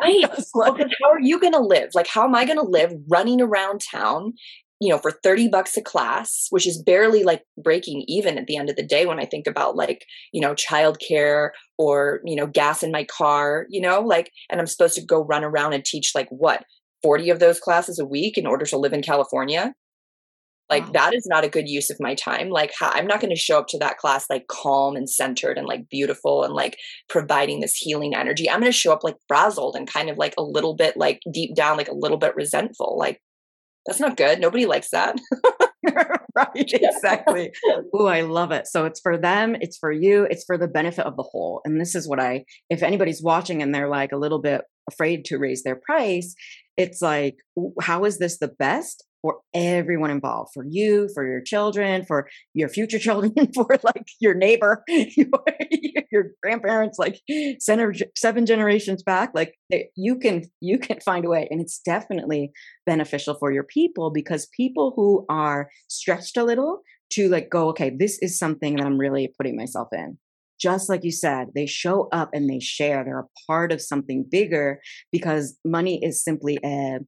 [0.00, 0.24] right.
[0.54, 1.90] Well, how are you going to live?
[1.94, 4.34] Like, how am I going to live running around town
[4.84, 8.56] you know, for 30 bucks a class, which is barely like breaking even at the
[8.56, 12.46] end of the day when I think about like, you know, childcare or, you know,
[12.46, 15.84] gas in my car, you know, like, and I'm supposed to go run around and
[15.84, 16.64] teach like what,
[17.02, 19.72] 40 of those classes a week in order to live in California?
[20.70, 20.90] Like, wow.
[20.92, 22.48] that is not a good use of my time.
[22.50, 25.66] Like, I'm not going to show up to that class like calm and centered and
[25.66, 28.48] like beautiful and like providing this healing energy.
[28.48, 31.20] I'm going to show up like frazzled and kind of like a little bit like
[31.32, 32.96] deep down, like a little bit resentful.
[32.98, 33.20] Like,
[33.86, 34.40] that's not good.
[34.40, 35.18] Nobody likes that.
[36.36, 37.52] right, exactly.
[37.92, 38.66] Oh, I love it.
[38.66, 41.60] So it's for them, it's for you, it's for the benefit of the whole.
[41.64, 45.24] And this is what I, if anybody's watching and they're like a little bit afraid
[45.26, 46.34] to raise their price,
[46.76, 47.36] it's like,
[47.80, 49.04] how is this the best?
[49.24, 54.34] For everyone involved for you for your children for your future children for like your
[54.34, 57.18] neighbor your, grandparents like
[57.58, 59.54] seven, seven generations back like
[59.96, 62.52] you can you can find a way and it's definitely
[62.84, 67.90] beneficial for your people because people who are stretched a little to like go okay
[67.98, 70.18] this is something that i'm really putting myself in
[70.60, 73.04] just like you said, they show up and they share.
[73.04, 74.80] They're a part of something bigger
[75.10, 77.00] because money is simply a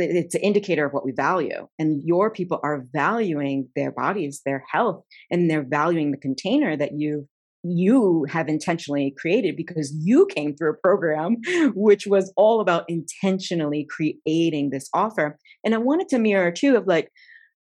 [0.00, 4.64] it's an indicator of what we value and your people are valuing their bodies their
[4.70, 7.28] health and they're valuing the container that you
[7.64, 11.36] you have intentionally created because you came through a program
[11.74, 15.38] which was all about intentionally creating this offer.
[15.64, 17.10] And i wanted to mirror too of like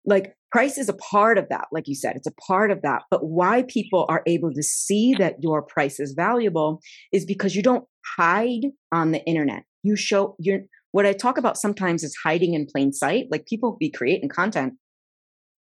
[0.04, 3.02] like price is a part of that like you said it's a part of that.
[3.10, 6.80] But why people are able to see that your price is valuable
[7.12, 7.84] is because you don't
[8.16, 9.64] hide on the internet.
[9.82, 10.62] You show you're
[10.92, 13.26] what I talk about sometimes is hiding in plain sight.
[13.30, 14.74] Like people be creating content,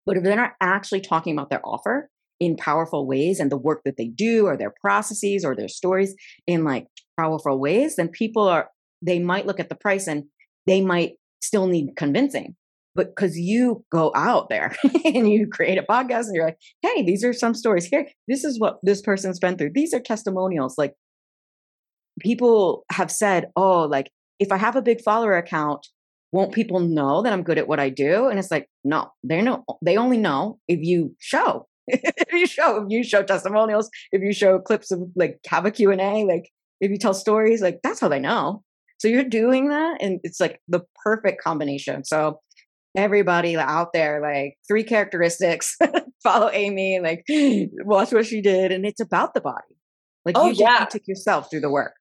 [0.06, 2.10] but if they're not actually talking about their offer
[2.40, 6.14] in powerful ways and the work that they do or their processes or their stories
[6.46, 6.86] in like
[7.18, 8.68] powerful ways, then people are,
[9.02, 10.24] they might look at the price and
[10.66, 12.56] they might still need convincing.
[12.94, 14.74] But because you go out there
[15.04, 18.08] and you create a podcast and you're like, hey, these are some stories here.
[18.26, 19.72] This is what this person's been through.
[19.74, 20.74] These are testimonials.
[20.76, 20.94] Like
[22.18, 24.10] people have said, oh, like
[24.40, 25.86] if I have a big follower account,
[26.32, 28.28] won't people know that I'm good at what I do?
[28.28, 31.68] And it's like, no, they know they only know if you show.
[31.86, 35.70] if you show, if you show testimonials, if you show clips of like have a
[35.70, 38.62] Q&A, like if you tell stories, like that's how they know.
[38.98, 42.04] So you're doing that and it's like the perfect combination.
[42.04, 42.40] So
[42.96, 45.76] everybody out there, like three characteristics,
[46.22, 47.24] follow Aimee, like
[47.84, 48.72] watch what she did.
[48.72, 49.74] And it's about the body.
[50.24, 50.84] Like oh, you yeah.
[50.84, 51.94] took yourself through the work.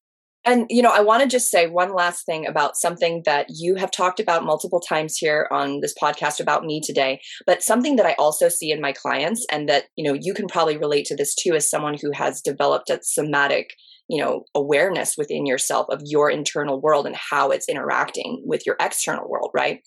[0.45, 3.75] And, you know, I want to just say one last thing about something that you
[3.75, 8.05] have talked about multiple times here on this podcast about me today, but something that
[8.05, 11.15] I also see in my clients and that, you know, you can probably relate to
[11.15, 13.73] this too as someone who has developed a somatic,
[14.07, 18.77] you know, awareness within yourself of your internal world and how it's interacting with your
[18.79, 19.81] external world, right?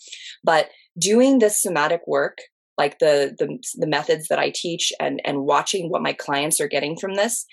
[0.44, 2.38] But doing this somatic work
[2.78, 6.68] like the, the the methods that I teach and and watching what my clients are
[6.68, 7.44] getting from this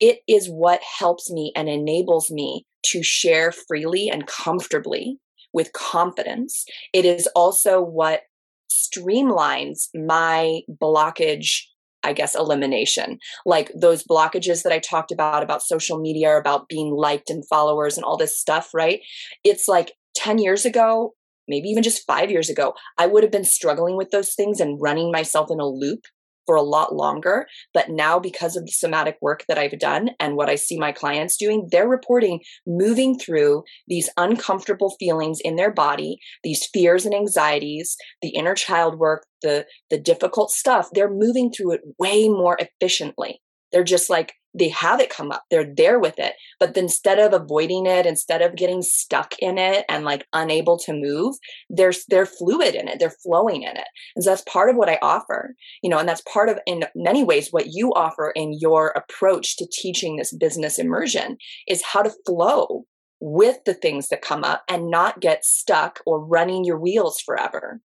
[0.00, 5.18] it is what helps me and enables me to share freely and comfortably
[5.52, 6.64] with confidence.
[6.92, 8.22] It is also what
[8.70, 11.62] streamlines my blockage
[12.04, 13.18] I guess, elimination.
[13.44, 17.96] Like those blockages that I talked about, about social media, about being liked and followers
[17.96, 19.00] and all this stuff, right?
[19.42, 21.14] It's like 10 years ago,
[21.48, 24.80] maybe even just five years ago, I would have been struggling with those things and
[24.80, 26.02] running myself in a loop
[26.48, 27.46] for a lot longer.
[27.74, 30.92] But now, because of the somatic work that I've done and what I see my
[30.92, 37.14] clients doing, they're reporting moving through these uncomfortable feelings in their body, these fears and
[37.14, 40.88] anxieties, the inner child work, the, the difficult stuff.
[40.94, 43.42] They're moving through it way more efficiently.
[43.70, 47.32] They're just like they have it come up they're there with it but instead of
[47.32, 51.34] avoiding it instead of getting stuck in it and like unable to move
[51.70, 53.88] they're they're fluid in it they're flowing in it.
[54.16, 56.84] And so that's part of what i offer you know and that's part of in
[56.94, 61.36] many ways what you offer in your approach to teaching this business immersion
[61.66, 62.84] is how to flow
[63.20, 67.80] with the things that come up and not get stuck or running your wheels forever.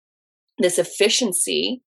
[0.58, 1.82] This efficiency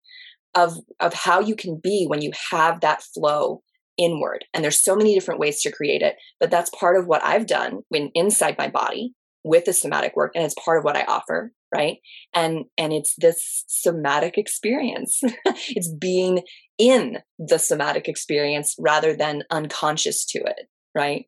[0.54, 3.62] of of how you can be when you have that flow
[3.96, 4.44] inward.
[4.52, 7.46] And there's so many different ways to create it, but that's part of what I've
[7.46, 9.14] done when inside my body
[9.44, 11.98] with the somatic work and it's part of what I offer, right?
[12.32, 15.20] And and it's this somatic experience.
[15.44, 16.42] it's being
[16.78, 21.26] in the somatic experience rather than unconscious to it, right?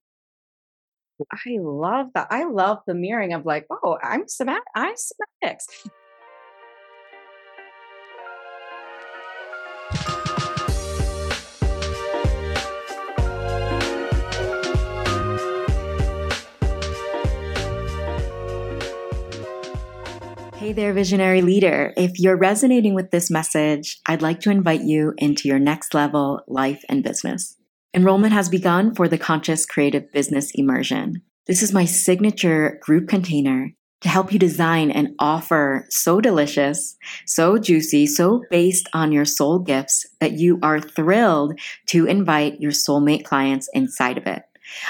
[1.33, 2.29] I love that.
[2.31, 4.65] I love the mirroring of like, oh, I'm somatic.
[4.75, 5.65] I'm somatics.
[20.65, 21.93] Hey there, visionary leader.
[21.95, 26.41] If you're resonating with this message, I'd like to invite you into your next level
[26.49, 27.59] life and business.
[27.93, 31.21] Enrollment has begun for the Conscious Creative Business Immersion.
[31.47, 36.97] This is my signature group container to help you design an offer so delicious,
[37.27, 42.73] so juicy, so based on your soul gifts that you are thrilled to invite your
[42.73, 44.45] soulmate clients inside of it.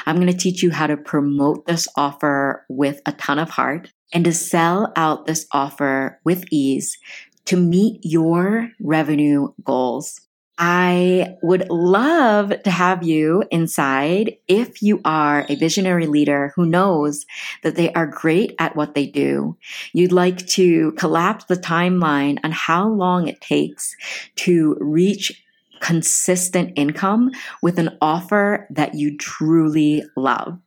[0.06, 3.92] I'm going to teach you how to promote this offer with a ton of heart
[4.12, 6.98] and to sell out this offer with ease
[7.46, 10.20] to meet your revenue goals.
[10.56, 17.26] I would love to have you inside if you are a visionary leader who knows
[17.64, 19.56] that they are great at what they do.
[19.92, 23.96] You'd like to collapse the timeline on how long it takes
[24.36, 25.43] to reach
[25.84, 27.30] consistent income
[27.60, 30.58] with an offer that you truly love.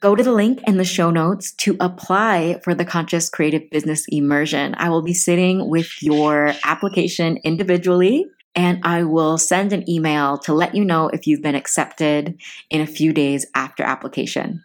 [0.00, 4.06] Go to the link in the show notes to apply for the Conscious Creative Business
[4.08, 4.74] Immersion.
[4.78, 10.54] I will be sitting with your application individually and I will send an email to
[10.54, 12.40] let you know if you've been accepted
[12.70, 14.64] in a few days after application.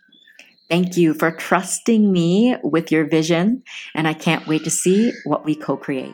[0.69, 3.63] Thank you for trusting me with your vision,
[3.95, 6.13] and I can't wait to see what we co create.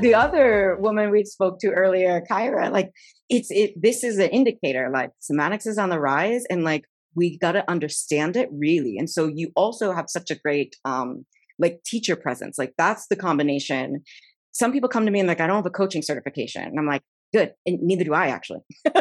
[0.00, 2.90] The other woman we spoke to earlier, Kyra, like
[3.28, 4.90] it's it this is an indicator.
[4.92, 6.84] Like somatics is on the rise and like
[7.14, 8.96] we gotta understand it really.
[8.98, 11.24] And so you also have such a great um
[11.58, 12.58] like teacher presence.
[12.58, 14.02] Like that's the combination.
[14.52, 16.62] Some people come to me and like, I don't have a coaching certification.
[16.62, 17.52] And I'm like, good.
[17.66, 18.60] And neither do I actually.
[18.84, 18.96] and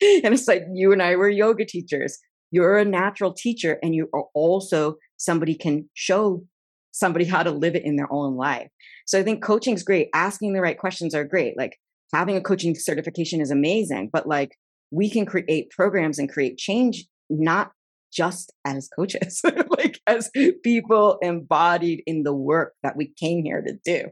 [0.00, 2.18] it's like you and I were yoga teachers.
[2.50, 6.44] You're a natural teacher and you are also somebody can show
[6.92, 8.68] somebody how to live it in their own life.
[9.06, 10.08] So I think coaching is great.
[10.14, 11.56] Asking the right questions are great.
[11.56, 11.78] Like
[12.12, 14.56] having a coaching certification is amazing, but like
[14.90, 17.72] we can create programs and create change not
[18.12, 19.42] just as coaches,
[19.78, 20.30] like as
[20.62, 24.08] people embodied in the work that we came here to do.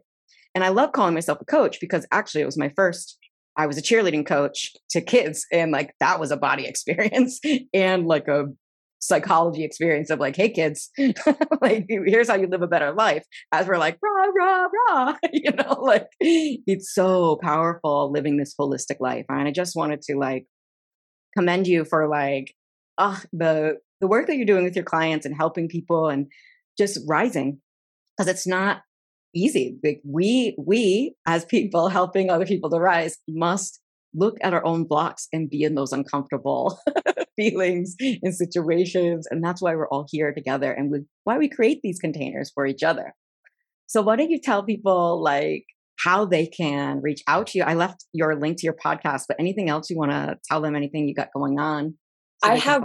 [0.55, 3.19] And I love calling myself a coach because actually it was my first
[3.57, 7.41] I was a cheerleading coach to kids and like that was a body experience
[7.75, 8.47] and like a
[9.03, 10.91] psychology experience of like, hey kids,
[11.61, 13.25] like here's how you live a better life.
[13.51, 19.01] As we're like, rah, rah, rah, you know, like it's so powerful living this holistic
[19.01, 19.27] life.
[19.29, 20.47] And I just wanted to like
[21.37, 22.55] commend you for like
[22.97, 26.29] uh the the work that you're doing with your clients and helping people and
[26.79, 27.61] just rising.
[28.17, 28.83] Because it's not
[29.35, 29.79] easy.
[29.83, 33.81] Like we we as people helping other people to rise must
[34.15, 36.79] look at our own blocks and be in those uncomfortable
[37.37, 39.27] feelings and situations.
[39.31, 42.67] And that's why we're all here together and we, why we create these containers for
[42.67, 43.15] each other.
[43.87, 45.65] So, why don't you tell people like
[45.99, 47.65] how they can reach out to you?
[47.65, 50.75] I left your link to your podcast, but anything else you want to tell them?
[50.75, 51.95] Anything you got going on?
[52.45, 52.83] So I have.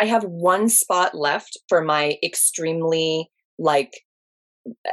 [0.00, 3.92] I have one spot left for my extremely like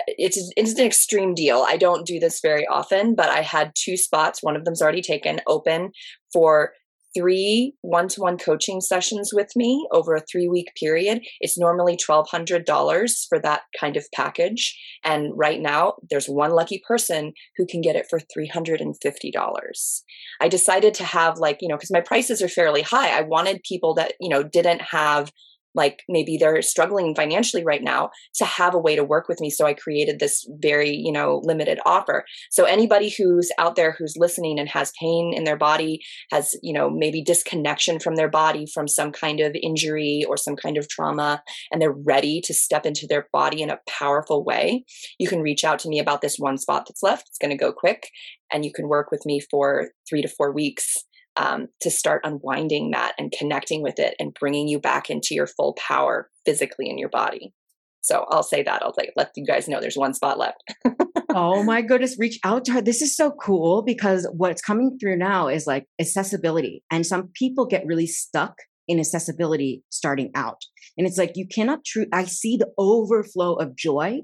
[0.06, 1.66] it's it's an extreme deal.
[1.68, 4.44] I don't do this very often, but I had two spots.
[4.44, 5.92] One of them's already taken open
[6.34, 6.74] for
[7.18, 11.22] three one-to-one coaching sessions with me over a three-week period.
[11.40, 16.52] It's normally twelve hundred dollars for that kind of package, and right now there's one
[16.52, 20.04] lucky person who can get it for three hundred and fifty dollars.
[20.42, 23.18] I decided to have like you know because my prices are fairly high.
[23.18, 25.32] I wanted people that you know didn't have
[25.78, 29.50] like maybe they're struggling financially right now to have a way to work with me.
[29.50, 32.26] So i created this very you know limited offer.
[32.52, 36.02] So anybody who's out there who's listening and has pain in their body
[36.32, 40.56] has you know maybe disconnection from their body from some kind of injury or some
[40.56, 44.84] kind of trauma and they're ready to step into their body in a powerful way
[45.20, 47.28] you can reach out to me about this one spot that's left.
[47.28, 48.10] It's going to go quick
[48.52, 51.04] and you can work with me for 3 to 4 weeks
[51.38, 55.48] um, to start unwinding that and connecting with it and bringing you back into your
[55.48, 57.54] full power physically in your body.
[58.02, 58.82] So I'll say that.
[58.84, 60.64] I'll like let you guys know there's one spot left.
[61.36, 62.82] oh my goodness, reach out to her.
[62.82, 66.84] This is so cool because what's coming through now is like accessibility.
[66.90, 68.56] And some people get really stuck
[68.88, 70.62] in accessibility starting out.
[70.98, 74.22] And it's like you cannot true I see the overflow of joy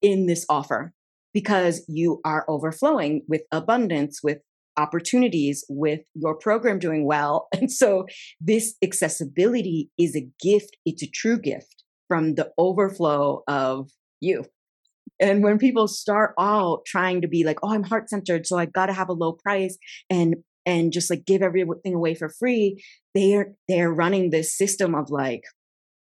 [0.00, 0.94] in this offer
[1.32, 4.38] because you are overflowing with abundance, with
[4.76, 7.48] opportunities with your program doing well.
[7.60, 8.06] And so
[8.40, 10.76] this accessibility is a gift.
[10.86, 13.90] It's a true gift from the overflow of
[14.20, 14.44] you.
[15.20, 18.64] And when people start out trying to be like, oh, I'm heart centered, so I
[18.64, 19.76] got to have a low price
[20.08, 22.82] and and just like give everything away for free,
[23.14, 25.42] they're they're running this system of like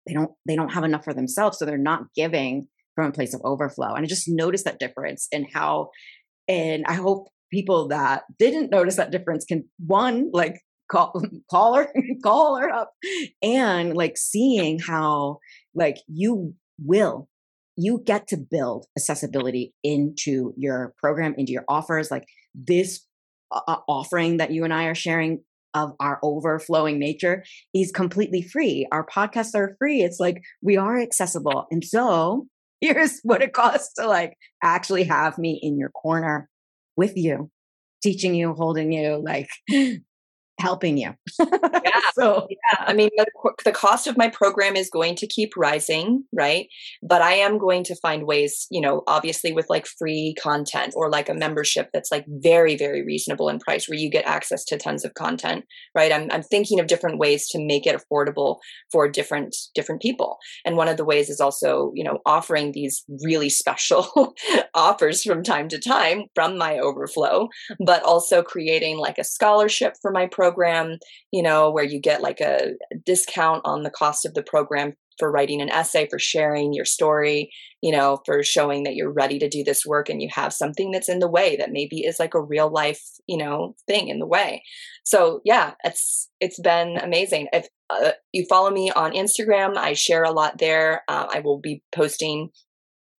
[0.06, 3.34] they don't they don't have enough for themselves, so they're not giving from a place
[3.34, 3.94] of overflow.
[3.94, 5.90] And I just noticed that difference in how
[6.48, 11.92] and I hope people that didn't notice that difference can one like call call her
[12.22, 12.92] call her up
[13.42, 15.38] and like seeing how
[15.74, 17.28] like you will
[17.76, 22.10] you get to build accessibility into your program into your offers.
[22.10, 22.24] Like
[22.54, 23.06] this
[23.50, 25.42] uh, offering that you and I are sharing
[25.74, 27.44] of our overflowing nature
[27.74, 28.86] is completely free.
[28.92, 30.02] Our podcasts are free.
[30.02, 31.66] It's like we are accessible.
[31.70, 32.46] And so
[32.80, 36.48] here's what it costs to like actually have me in your corner
[36.96, 37.50] with you,
[38.02, 39.48] teaching you, holding you, like
[40.62, 41.12] helping you.
[41.40, 42.00] yeah.
[42.14, 42.84] so, yeah.
[42.86, 43.26] I mean, the,
[43.64, 46.68] the cost of my program is going to keep rising, right?
[47.02, 51.10] But I am going to find ways, you know, obviously with like free content or
[51.10, 54.78] like a membership that's like very, very reasonable in price where you get access to
[54.78, 55.64] tons of content,
[55.96, 56.12] right?
[56.12, 58.58] I'm, I'm thinking of different ways to make it affordable
[58.92, 60.38] for different, different people.
[60.64, 64.34] And one of the ways is also, you know, offering these really special
[64.74, 67.48] offers from time to time from my overflow,
[67.84, 70.98] but also creating like a scholarship for my program program,
[71.30, 72.72] you know, where you get like a
[73.04, 77.50] discount on the cost of the program for writing an essay, for sharing your story,
[77.82, 80.90] you know, for showing that you're ready to do this work and you have something
[80.90, 84.18] that's in the way that maybe is like a real life, you know, thing in
[84.18, 84.62] the way.
[85.04, 87.48] So yeah, it's it's been amazing.
[87.52, 91.02] If uh, you follow me on Instagram, I share a lot there.
[91.08, 92.50] Uh, I will be posting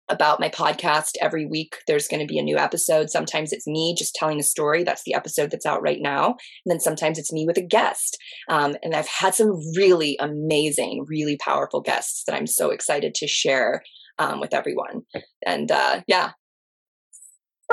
[0.10, 1.78] about my podcast every week.
[1.88, 3.10] There's going to be a new episode.
[3.10, 4.84] Sometimes it's me just telling a story.
[4.84, 6.28] That's the episode that's out right now.
[6.66, 8.18] And then sometimes it's me with a guest.
[8.50, 13.28] Um, and I've had some really amazing, really powerful guests that I'm so excited to
[13.28, 13.82] share
[14.20, 15.02] um, with everyone.
[15.46, 16.32] And uh, yeah.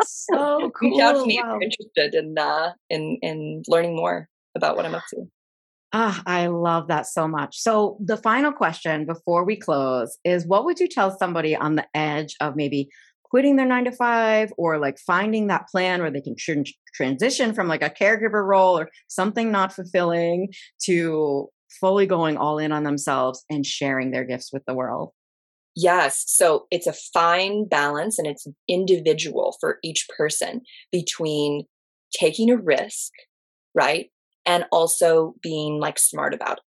[0.02, 0.70] So cool.
[0.90, 1.56] Reach out to me wow.
[1.56, 5.24] if you're interested in, uh, in, in learning more about what I'm up to.
[5.92, 7.58] Ah, I love that so much.
[7.58, 11.86] So, the final question before we close is what would you tell somebody on the
[11.94, 12.88] edge of maybe
[13.24, 17.54] quitting their nine to five or like finding that plan where they can tr- transition
[17.54, 20.48] from like a caregiver role or something not fulfilling
[20.82, 21.48] to
[21.80, 25.12] fully going all in on themselves and sharing their gifts with the world?
[25.76, 26.24] Yes.
[26.26, 31.64] So it's a fine balance and it's individual for each person between
[32.12, 33.12] taking a risk,
[33.74, 34.10] right?
[34.50, 36.64] And also being like smart about it.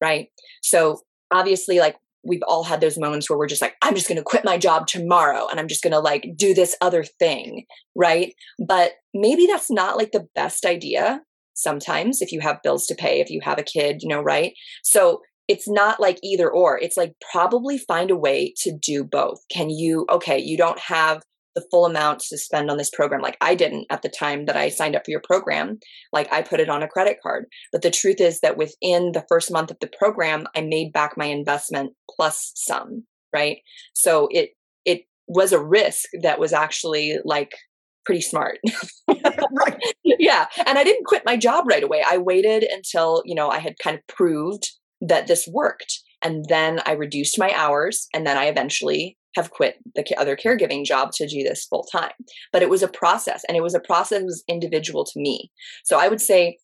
[0.00, 0.28] Right.
[0.62, 4.18] So obviously, like we've all had those moments where we're just like, I'm just going
[4.18, 7.66] to quit my job tomorrow and I'm just going to like do this other thing.
[7.94, 8.34] Right.
[8.58, 11.20] But maybe that's not like the best idea
[11.54, 14.52] sometimes if you have bills to pay, if you have a kid, you know, right.
[14.82, 16.78] So it's not like either or.
[16.78, 19.38] It's like probably find a way to do both.
[19.50, 21.22] Can you, okay, you don't have
[21.58, 23.20] the full amount to spend on this program.
[23.20, 25.78] Like I didn't at the time that I signed up for your program.
[26.12, 27.46] Like I put it on a credit card.
[27.72, 31.16] But the truth is that within the first month of the program, I made back
[31.16, 33.04] my investment plus some,
[33.34, 33.58] right?
[33.94, 34.50] So it
[34.84, 37.52] it was a risk that was actually like
[38.06, 38.58] pretty smart.
[39.08, 39.78] right.
[40.04, 40.46] Yeah.
[40.64, 42.02] And I didn't quit my job right away.
[42.06, 44.70] I waited until, you know, I had kind of proved
[45.02, 46.00] that this worked.
[46.22, 50.84] And then I reduced my hours and then I eventually have quit the other caregiving
[50.84, 52.12] job to do this full time.
[52.52, 55.50] But it was a process and it was a process that was individual to me.
[55.84, 56.58] So I would say,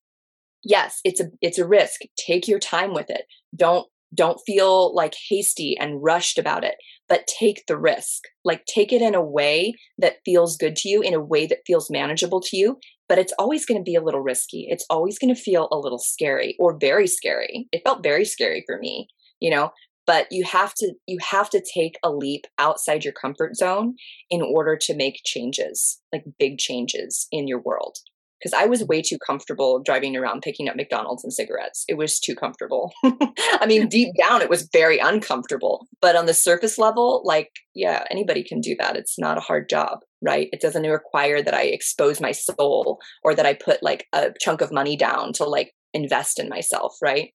[0.62, 2.00] yes, it's a it's a risk.
[2.26, 3.24] Take your time with it.
[3.54, 6.76] Don't don't feel like hasty and rushed about it,
[7.08, 8.22] but take the risk.
[8.44, 11.66] Like take it in a way that feels good to you, in a way that
[11.66, 12.78] feels manageable to you.
[13.08, 14.66] But it's always going to be a little risky.
[14.70, 17.68] It's always going to feel a little scary or very scary.
[17.72, 19.08] It felt very scary for me,
[19.40, 19.70] you know,
[20.06, 23.94] but you have to you have to take a leap outside your comfort zone
[24.30, 27.98] in order to make changes like big changes in your world.
[28.38, 31.84] Because i was way too comfortable driving around picking up mcdonald's and cigarettes.
[31.88, 32.92] It was too comfortable.
[33.04, 38.04] I mean deep down it was very uncomfortable but on the surface level like yeah
[38.10, 38.96] anybody can do that.
[38.96, 40.48] It's not a hard job right?
[40.52, 44.60] It doesn't require that i expose my soul or that i put like a chunk
[44.60, 47.32] of money down to like invest in myself right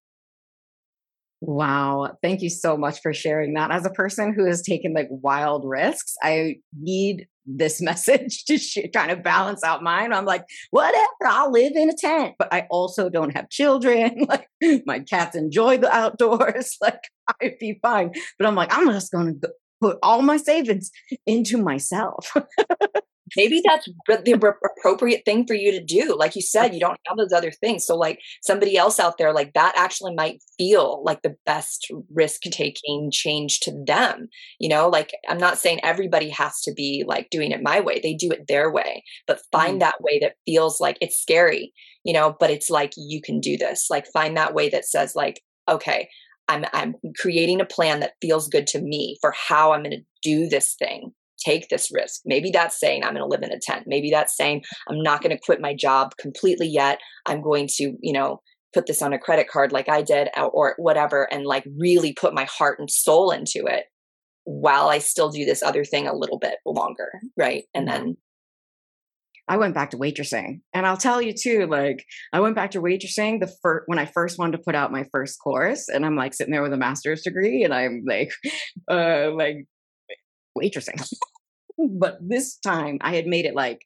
[1.41, 2.17] Wow.
[2.21, 3.71] Thank you so much for sharing that.
[3.71, 8.77] As a person who has taken like wild risks, I need this message to sh-
[8.93, 10.11] kind of balance out mine.
[10.11, 14.25] I'm like, whatever, I'll live in a tent, but I also don't have children.
[14.29, 14.47] like,
[14.85, 16.77] my cats enjoy the outdoors.
[16.81, 17.03] Like,
[17.41, 18.13] I'd be fine.
[18.37, 19.49] But I'm like, I'm just going to
[19.81, 20.91] put all my savings
[21.25, 22.33] into myself.
[23.35, 27.17] Maybe that's the appropriate thing for you to do like you said you don't have
[27.17, 31.21] those other things so like somebody else out there like that actually might feel like
[31.21, 34.27] the best risk taking change to them
[34.59, 37.99] you know like i'm not saying everybody has to be like doing it my way
[38.01, 39.79] they do it their way but find mm.
[39.79, 41.73] that way that feels like it's scary
[42.03, 45.15] you know but it's like you can do this like find that way that says
[45.15, 46.09] like okay
[46.49, 50.03] I'm I'm creating a plan that feels good to me for how I'm going to
[50.23, 52.21] do this thing take this risk.
[52.25, 53.85] Maybe that's saying I'm going to live in a tent.
[53.87, 56.99] Maybe that's saying I'm not going to quit my job completely yet.
[57.25, 58.41] I'm going to, you know,
[58.73, 62.33] put this on a credit card like I did or whatever and like really put
[62.33, 63.85] my heart and soul into it
[64.43, 67.63] while I still do this other thing a little bit longer, right?
[67.73, 68.17] And then
[69.47, 70.61] I went back to waitressing.
[70.73, 74.05] And I'll tell you too, like I went back to waitressing the first when I
[74.05, 76.77] first wanted to put out my first course and I'm like sitting there with a
[76.77, 78.31] master's degree and I'm like
[78.91, 79.65] uh like
[80.57, 81.03] waitressing.
[81.87, 83.85] but this time I had made it like,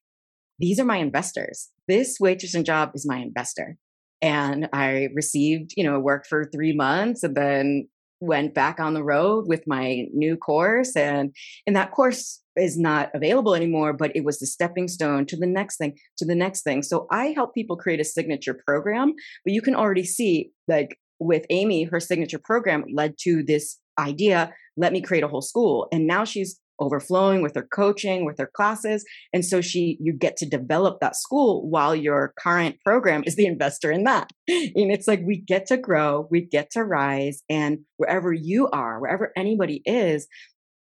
[0.59, 1.69] these are my investors.
[1.87, 3.77] This waitressing job is my investor.
[4.21, 7.89] And I received, you know, work for three months and then
[8.21, 10.95] went back on the road with my new course.
[10.95, 11.35] And,
[11.67, 15.45] and that course is not available anymore, but it was the stepping stone to the
[15.45, 16.83] next thing, to the next thing.
[16.83, 19.13] So I help people create a signature program,
[19.43, 24.53] but you can already see like with Aimee, her signature program led to this idea
[24.75, 25.87] let me create a whole school.
[25.91, 29.05] And now she's overflowing with her coaching, with her classes.
[29.31, 33.45] And so she, you get to develop that school while your current program is the
[33.45, 34.31] investor in that.
[34.47, 37.43] And it's like we get to grow, we get to rise.
[37.49, 40.27] And wherever you are, wherever anybody is,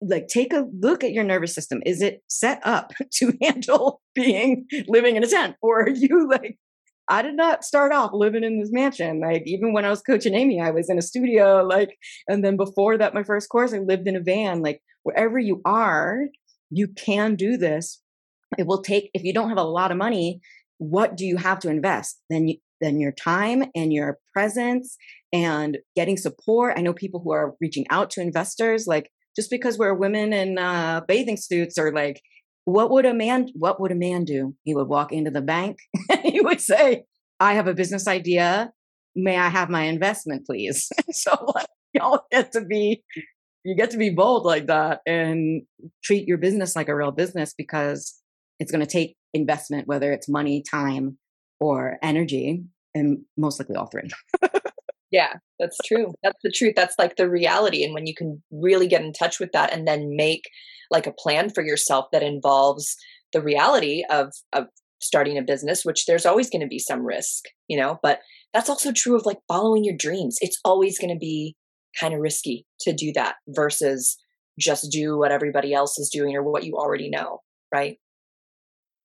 [0.01, 1.81] like take a look at your nervous system.
[1.85, 5.55] Is it set up to handle being living in a tent?
[5.61, 6.57] Or are you like
[7.09, 9.19] I did not start off living in this mansion.
[9.19, 11.63] Like even when I was coaching Aimee, I was in a studio.
[11.63, 11.97] Like,
[12.27, 14.61] and then before that, my first course, I lived in a van.
[14.61, 16.25] Like wherever you are,
[16.69, 18.01] you can do this.
[18.57, 20.41] It will take if you don't have a lot of money.
[20.77, 22.21] What do you have to invest?
[22.29, 24.95] Then you, then your time and your presence
[25.33, 26.75] and getting support.
[26.77, 28.87] I know people who are reaching out to investors.
[28.87, 32.21] Like just because we're women in uh, bathing suits or like
[32.65, 35.77] what would a man what would a man do he would walk into the bank
[36.23, 37.03] he would say
[37.39, 38.71] i have a business idea
[39.15, 43.01] may i have my investment please so like, y'all get to be
[43.69, 45.61] you get to be bold like that and
[46.03, 48.19] treat your business like a real business because
[48.59, 51.17] it's going to take investment whether it's money time
[51.59, 52.63] or energy
[52.95, 54.09] and most likely all three.
[55.11, 56.13] Yeah that's true.
[56.23, 56.73] That's the truth.
[56.75, 59.87] That's like the reality and when you can really get in touch with that and
[59.87, 60.49] then make
[60.89, 62.95] like a plan for yourself that involves
[63.33, 64.67] the reality of of
[65.01, 68.19] starting a business which there's always going to be some risk you know but
[68.53, 70.37] that's also true of like following your dreams.
[70.41, 71.55] It's always going to be
[71.99, 74.17] kind of risky to do that versus
[74.59, 77.39] just do what everybody else is doing or what you already know
[77.73, 77.97] right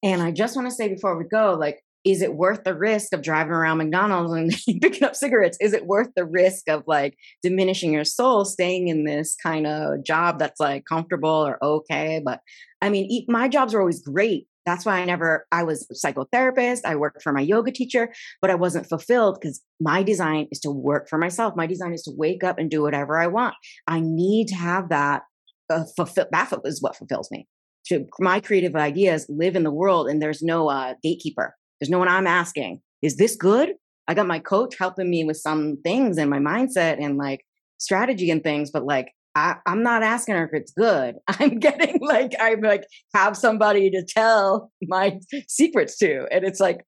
[0.03, 3.15] and i just want to say before we go like is it worth the risk
[3.15, 4.33] of driving around McDonald's
[4.67, 5.57] and picking up cigarettes?
[5.61, 10.05] Is it worth the risk of like diminishing your soul, staying in this kind of
[10.05, 12.21] job that's like comfortable or okay?
[12.23, 12.41] But
[12.83, 14.47] I mean, my jobs are always great.
[14.67, 16.81] That's why I never, I was a psychotherapist.
[16.85, 20.71] I worked for my yoga teacher, but I wasn't fulfilled because my design is to
[20.71, 21.55] work for myself.
[21.57, 23.55] My design is to wake up and do whatever I want.
[23.87, 25.23] I need to have that
[25.71, 26.27] uh, fulfill.
[26.33, 27.47] That is what fulfills me.
[27.89, 31.55] To my creative ideas live in the world, and there's no uh, gatekeeper
[31.85, 33.75] there's no one I'm asking, is this good?
[34.07, 37.45] I got my coach helping me with some things and my mindset and like
[37.79, 41.17] strategy and things, but like I, am not asking her if it's good.
[41.29, 45.19] I'm getting like I'm like have somebody to tell my
[45.49, 46.27] secrets to.
[46.31, 46.85] And it's like,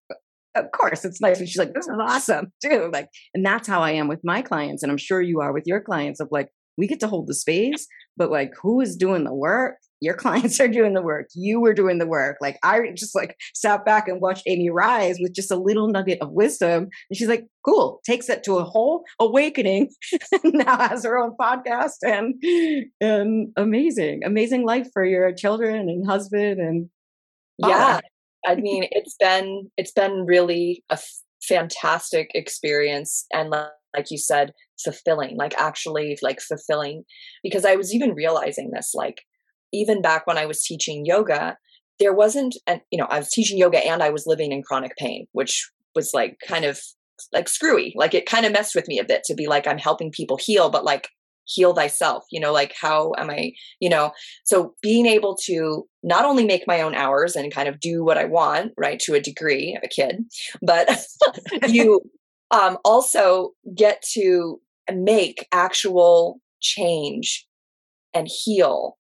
[0.55, 1.38] of course, it's nice.
[1.38, 2.90] And she's like, this is awesome too.
[2.92, 4.82] Like, and that's how I am with my clients.
[4.82, 7.34] And I'm sure you are with your clients of like, we get to hold the
[7.34, 7.86] space,
[8.16, 9.76] but like who is doing the work?
[10.01, 12.38] Your clients are doing the work you were doing the work.
[12.40, 16.18] Like i just like sat back and watched aimee rise with just a little nugget
[16.20, 19.90] of wisdom and she's like cool takes it to a whole awakening.
[20.44, 22.34] Now has her own podcast and
[23.01, 26.88] and amazing amazing life for your children and husband and
[27.59, 28.01] yeah
[28.47, 34.53] i mean it's been it's been really a f- fantastic experience and like you said
[34.82, 37.05] fulfilling like actually like fulfilling
[37.42, 39.22] because i was even realizing this like
[39.73, 41.57] even back when I was teaching yoga,
[41.99, 44.97] there wasn't, and you know, I was teaching yoga and I was living in chronic
[44.97, 46.81] pain, which was like kind of
[47.33, 47.95] like screwy.
[47.97, 50.39] Like it kind of messed with me a bit to be like, I'm helping people
[50.41, 51.09] heal, but like
[51.47, 54.12] heal thyself, you know, like how am I, you know,
[54.45, 58.19] so being able to not only make my own hours and kind of do what
[58.19, 60.25] I want, right, to a degree, a kid,
[60.61, 60.89] but
[61.69, 62.03] you
[62.51, 64.61] um, also get to
[64.93, 67.47] make actual change
[68.12, 68.95] and heal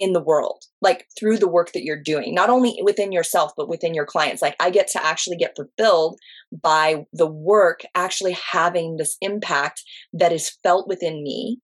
[0.00, 3.68] in the world, like through the work that you're doing, not only within yourself, but
[3.68, 4.42] within your clients.
[4.42, 6.18] Like I get to actually get fulfilled
[6.50, 9.82] by the work actually having this impact
[10.14, 11.58] that is felt within me,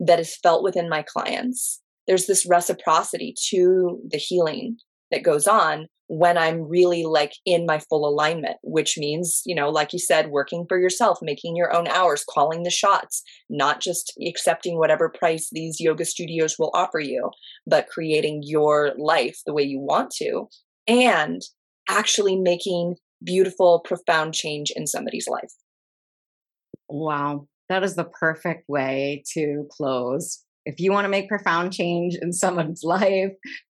[0.00, 1.80] that is felt within my clients.
[2.06, 4.78] There's this reciprocity to the healing
[5.12, 9.70] that goes on when I'm really like in my full alignment, which means, you know,
[9.70, 14.12] like you said, working for yourself, making your own hours, calling the shots, not just
[14.26, 17.30] accepting whatever price these yoga studios will offer you,
[17.66, 20.48] but creating your life the way you want to
[20.86, 21.40] and
[21.88, 25.52] actually making beautiful, profound change in somebody's life.
[26.88, 27.46] Wow.
[27.68, 30.44] That is the perfect way to close.
[30.66, 33.32] If you want to make profound change in someone's life,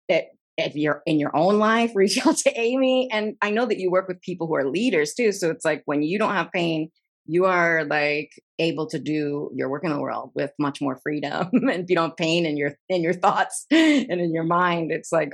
[0.08, 3.08] it, if you're in your own life, reach out to Aimee.
[3.10, 5.32] And I know that you work with people who are leaders too.
[5.32, 6.90] So it's like when you don't have pain,
[7.26, 11.48] you are like able to do your work in the world with much more freedom.
[11.52, 14.92] and if you don't have pain in your in your thoughts and in your mind,
[14.92, 15.32] it's like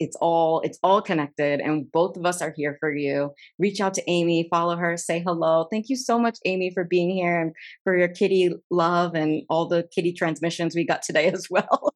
[0.00, 3.92] it's all it's all connected and both of us are here for you reach out
[3.92, 7.52] to aimee follow her say hello thank you so much aimee for being here and
[7.84, 11.92] for your kitty love and all the kitty transmissions we got today as well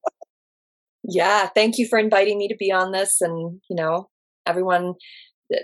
[1.08, 3.20] yeah, thank you for inviting me to be on this.
[3.20, 4.08] And, you know,
[4.46, 4.94] everyone,
[5.52, 5.60] eh,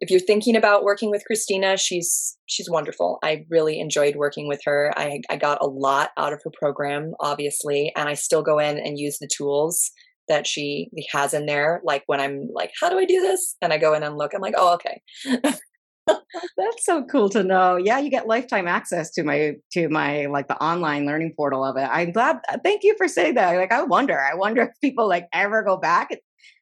[0.00, 3.18] if you're thinking about working with Christina, she's she's wonderful.
[3.22, 4.92] I really enjoyed working with her.
[4.96, 8.78] I, I got a lot out of her program, obviously, and I still go in
[8.78, 9.90] and use the tools
[10.28, 11.80] that she has in there.
[11.84, 13.56] Like when I'm like, how do I do this?
[13.60, 15.02] And I go in and look, I'm like, oh, okay.
[16.56, 17.76] That's so cool to know.
[17.76, 21.76] Yeah, you get lifetime access to my to my like the online learning portal of
[21.76, 21.88] it.
[21.90, 22.38] I'm glad.
[22.64, 23.56] Thank you for saying that.
[23.56, 24.20] Like, I wonder.
[24.20, 26.10] I wonder if people like ever go back.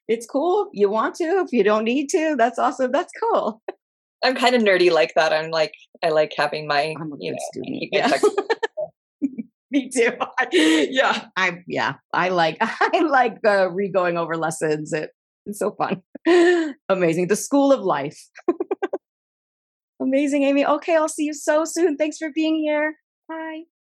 [0.07, 0.69] It's cool.
[0.73, 1.43] You want to.
[1.45, 2.91] If you don't need to, that's awesome.
[2.91, 3.61] That's cool.
[4.23, 5.31] I'm kind of nerdy like that.
[5.31, 5.73] I'm like,
[6.03, 7.83] I like having my, you know, student.
[7.91, 8.11] Yeah.
[9.71, 10.11] Me too.
[10.51, 14.93] yeah, I yeah, I like I like uh, re-going over lessons.
[14.93, 15.11] It,
[15.45, 16.01] it's so fun.
[16.89, 17.27] Amazing.
[17.27, 18.19] The school of life.
[20.01, 20.65] Amazing, Aimee.
[20.65, 21.97] Okay, I'll see you so soon.
[21.97, 22.97] Thanks for being here.
[23.27, 23.69] Bye.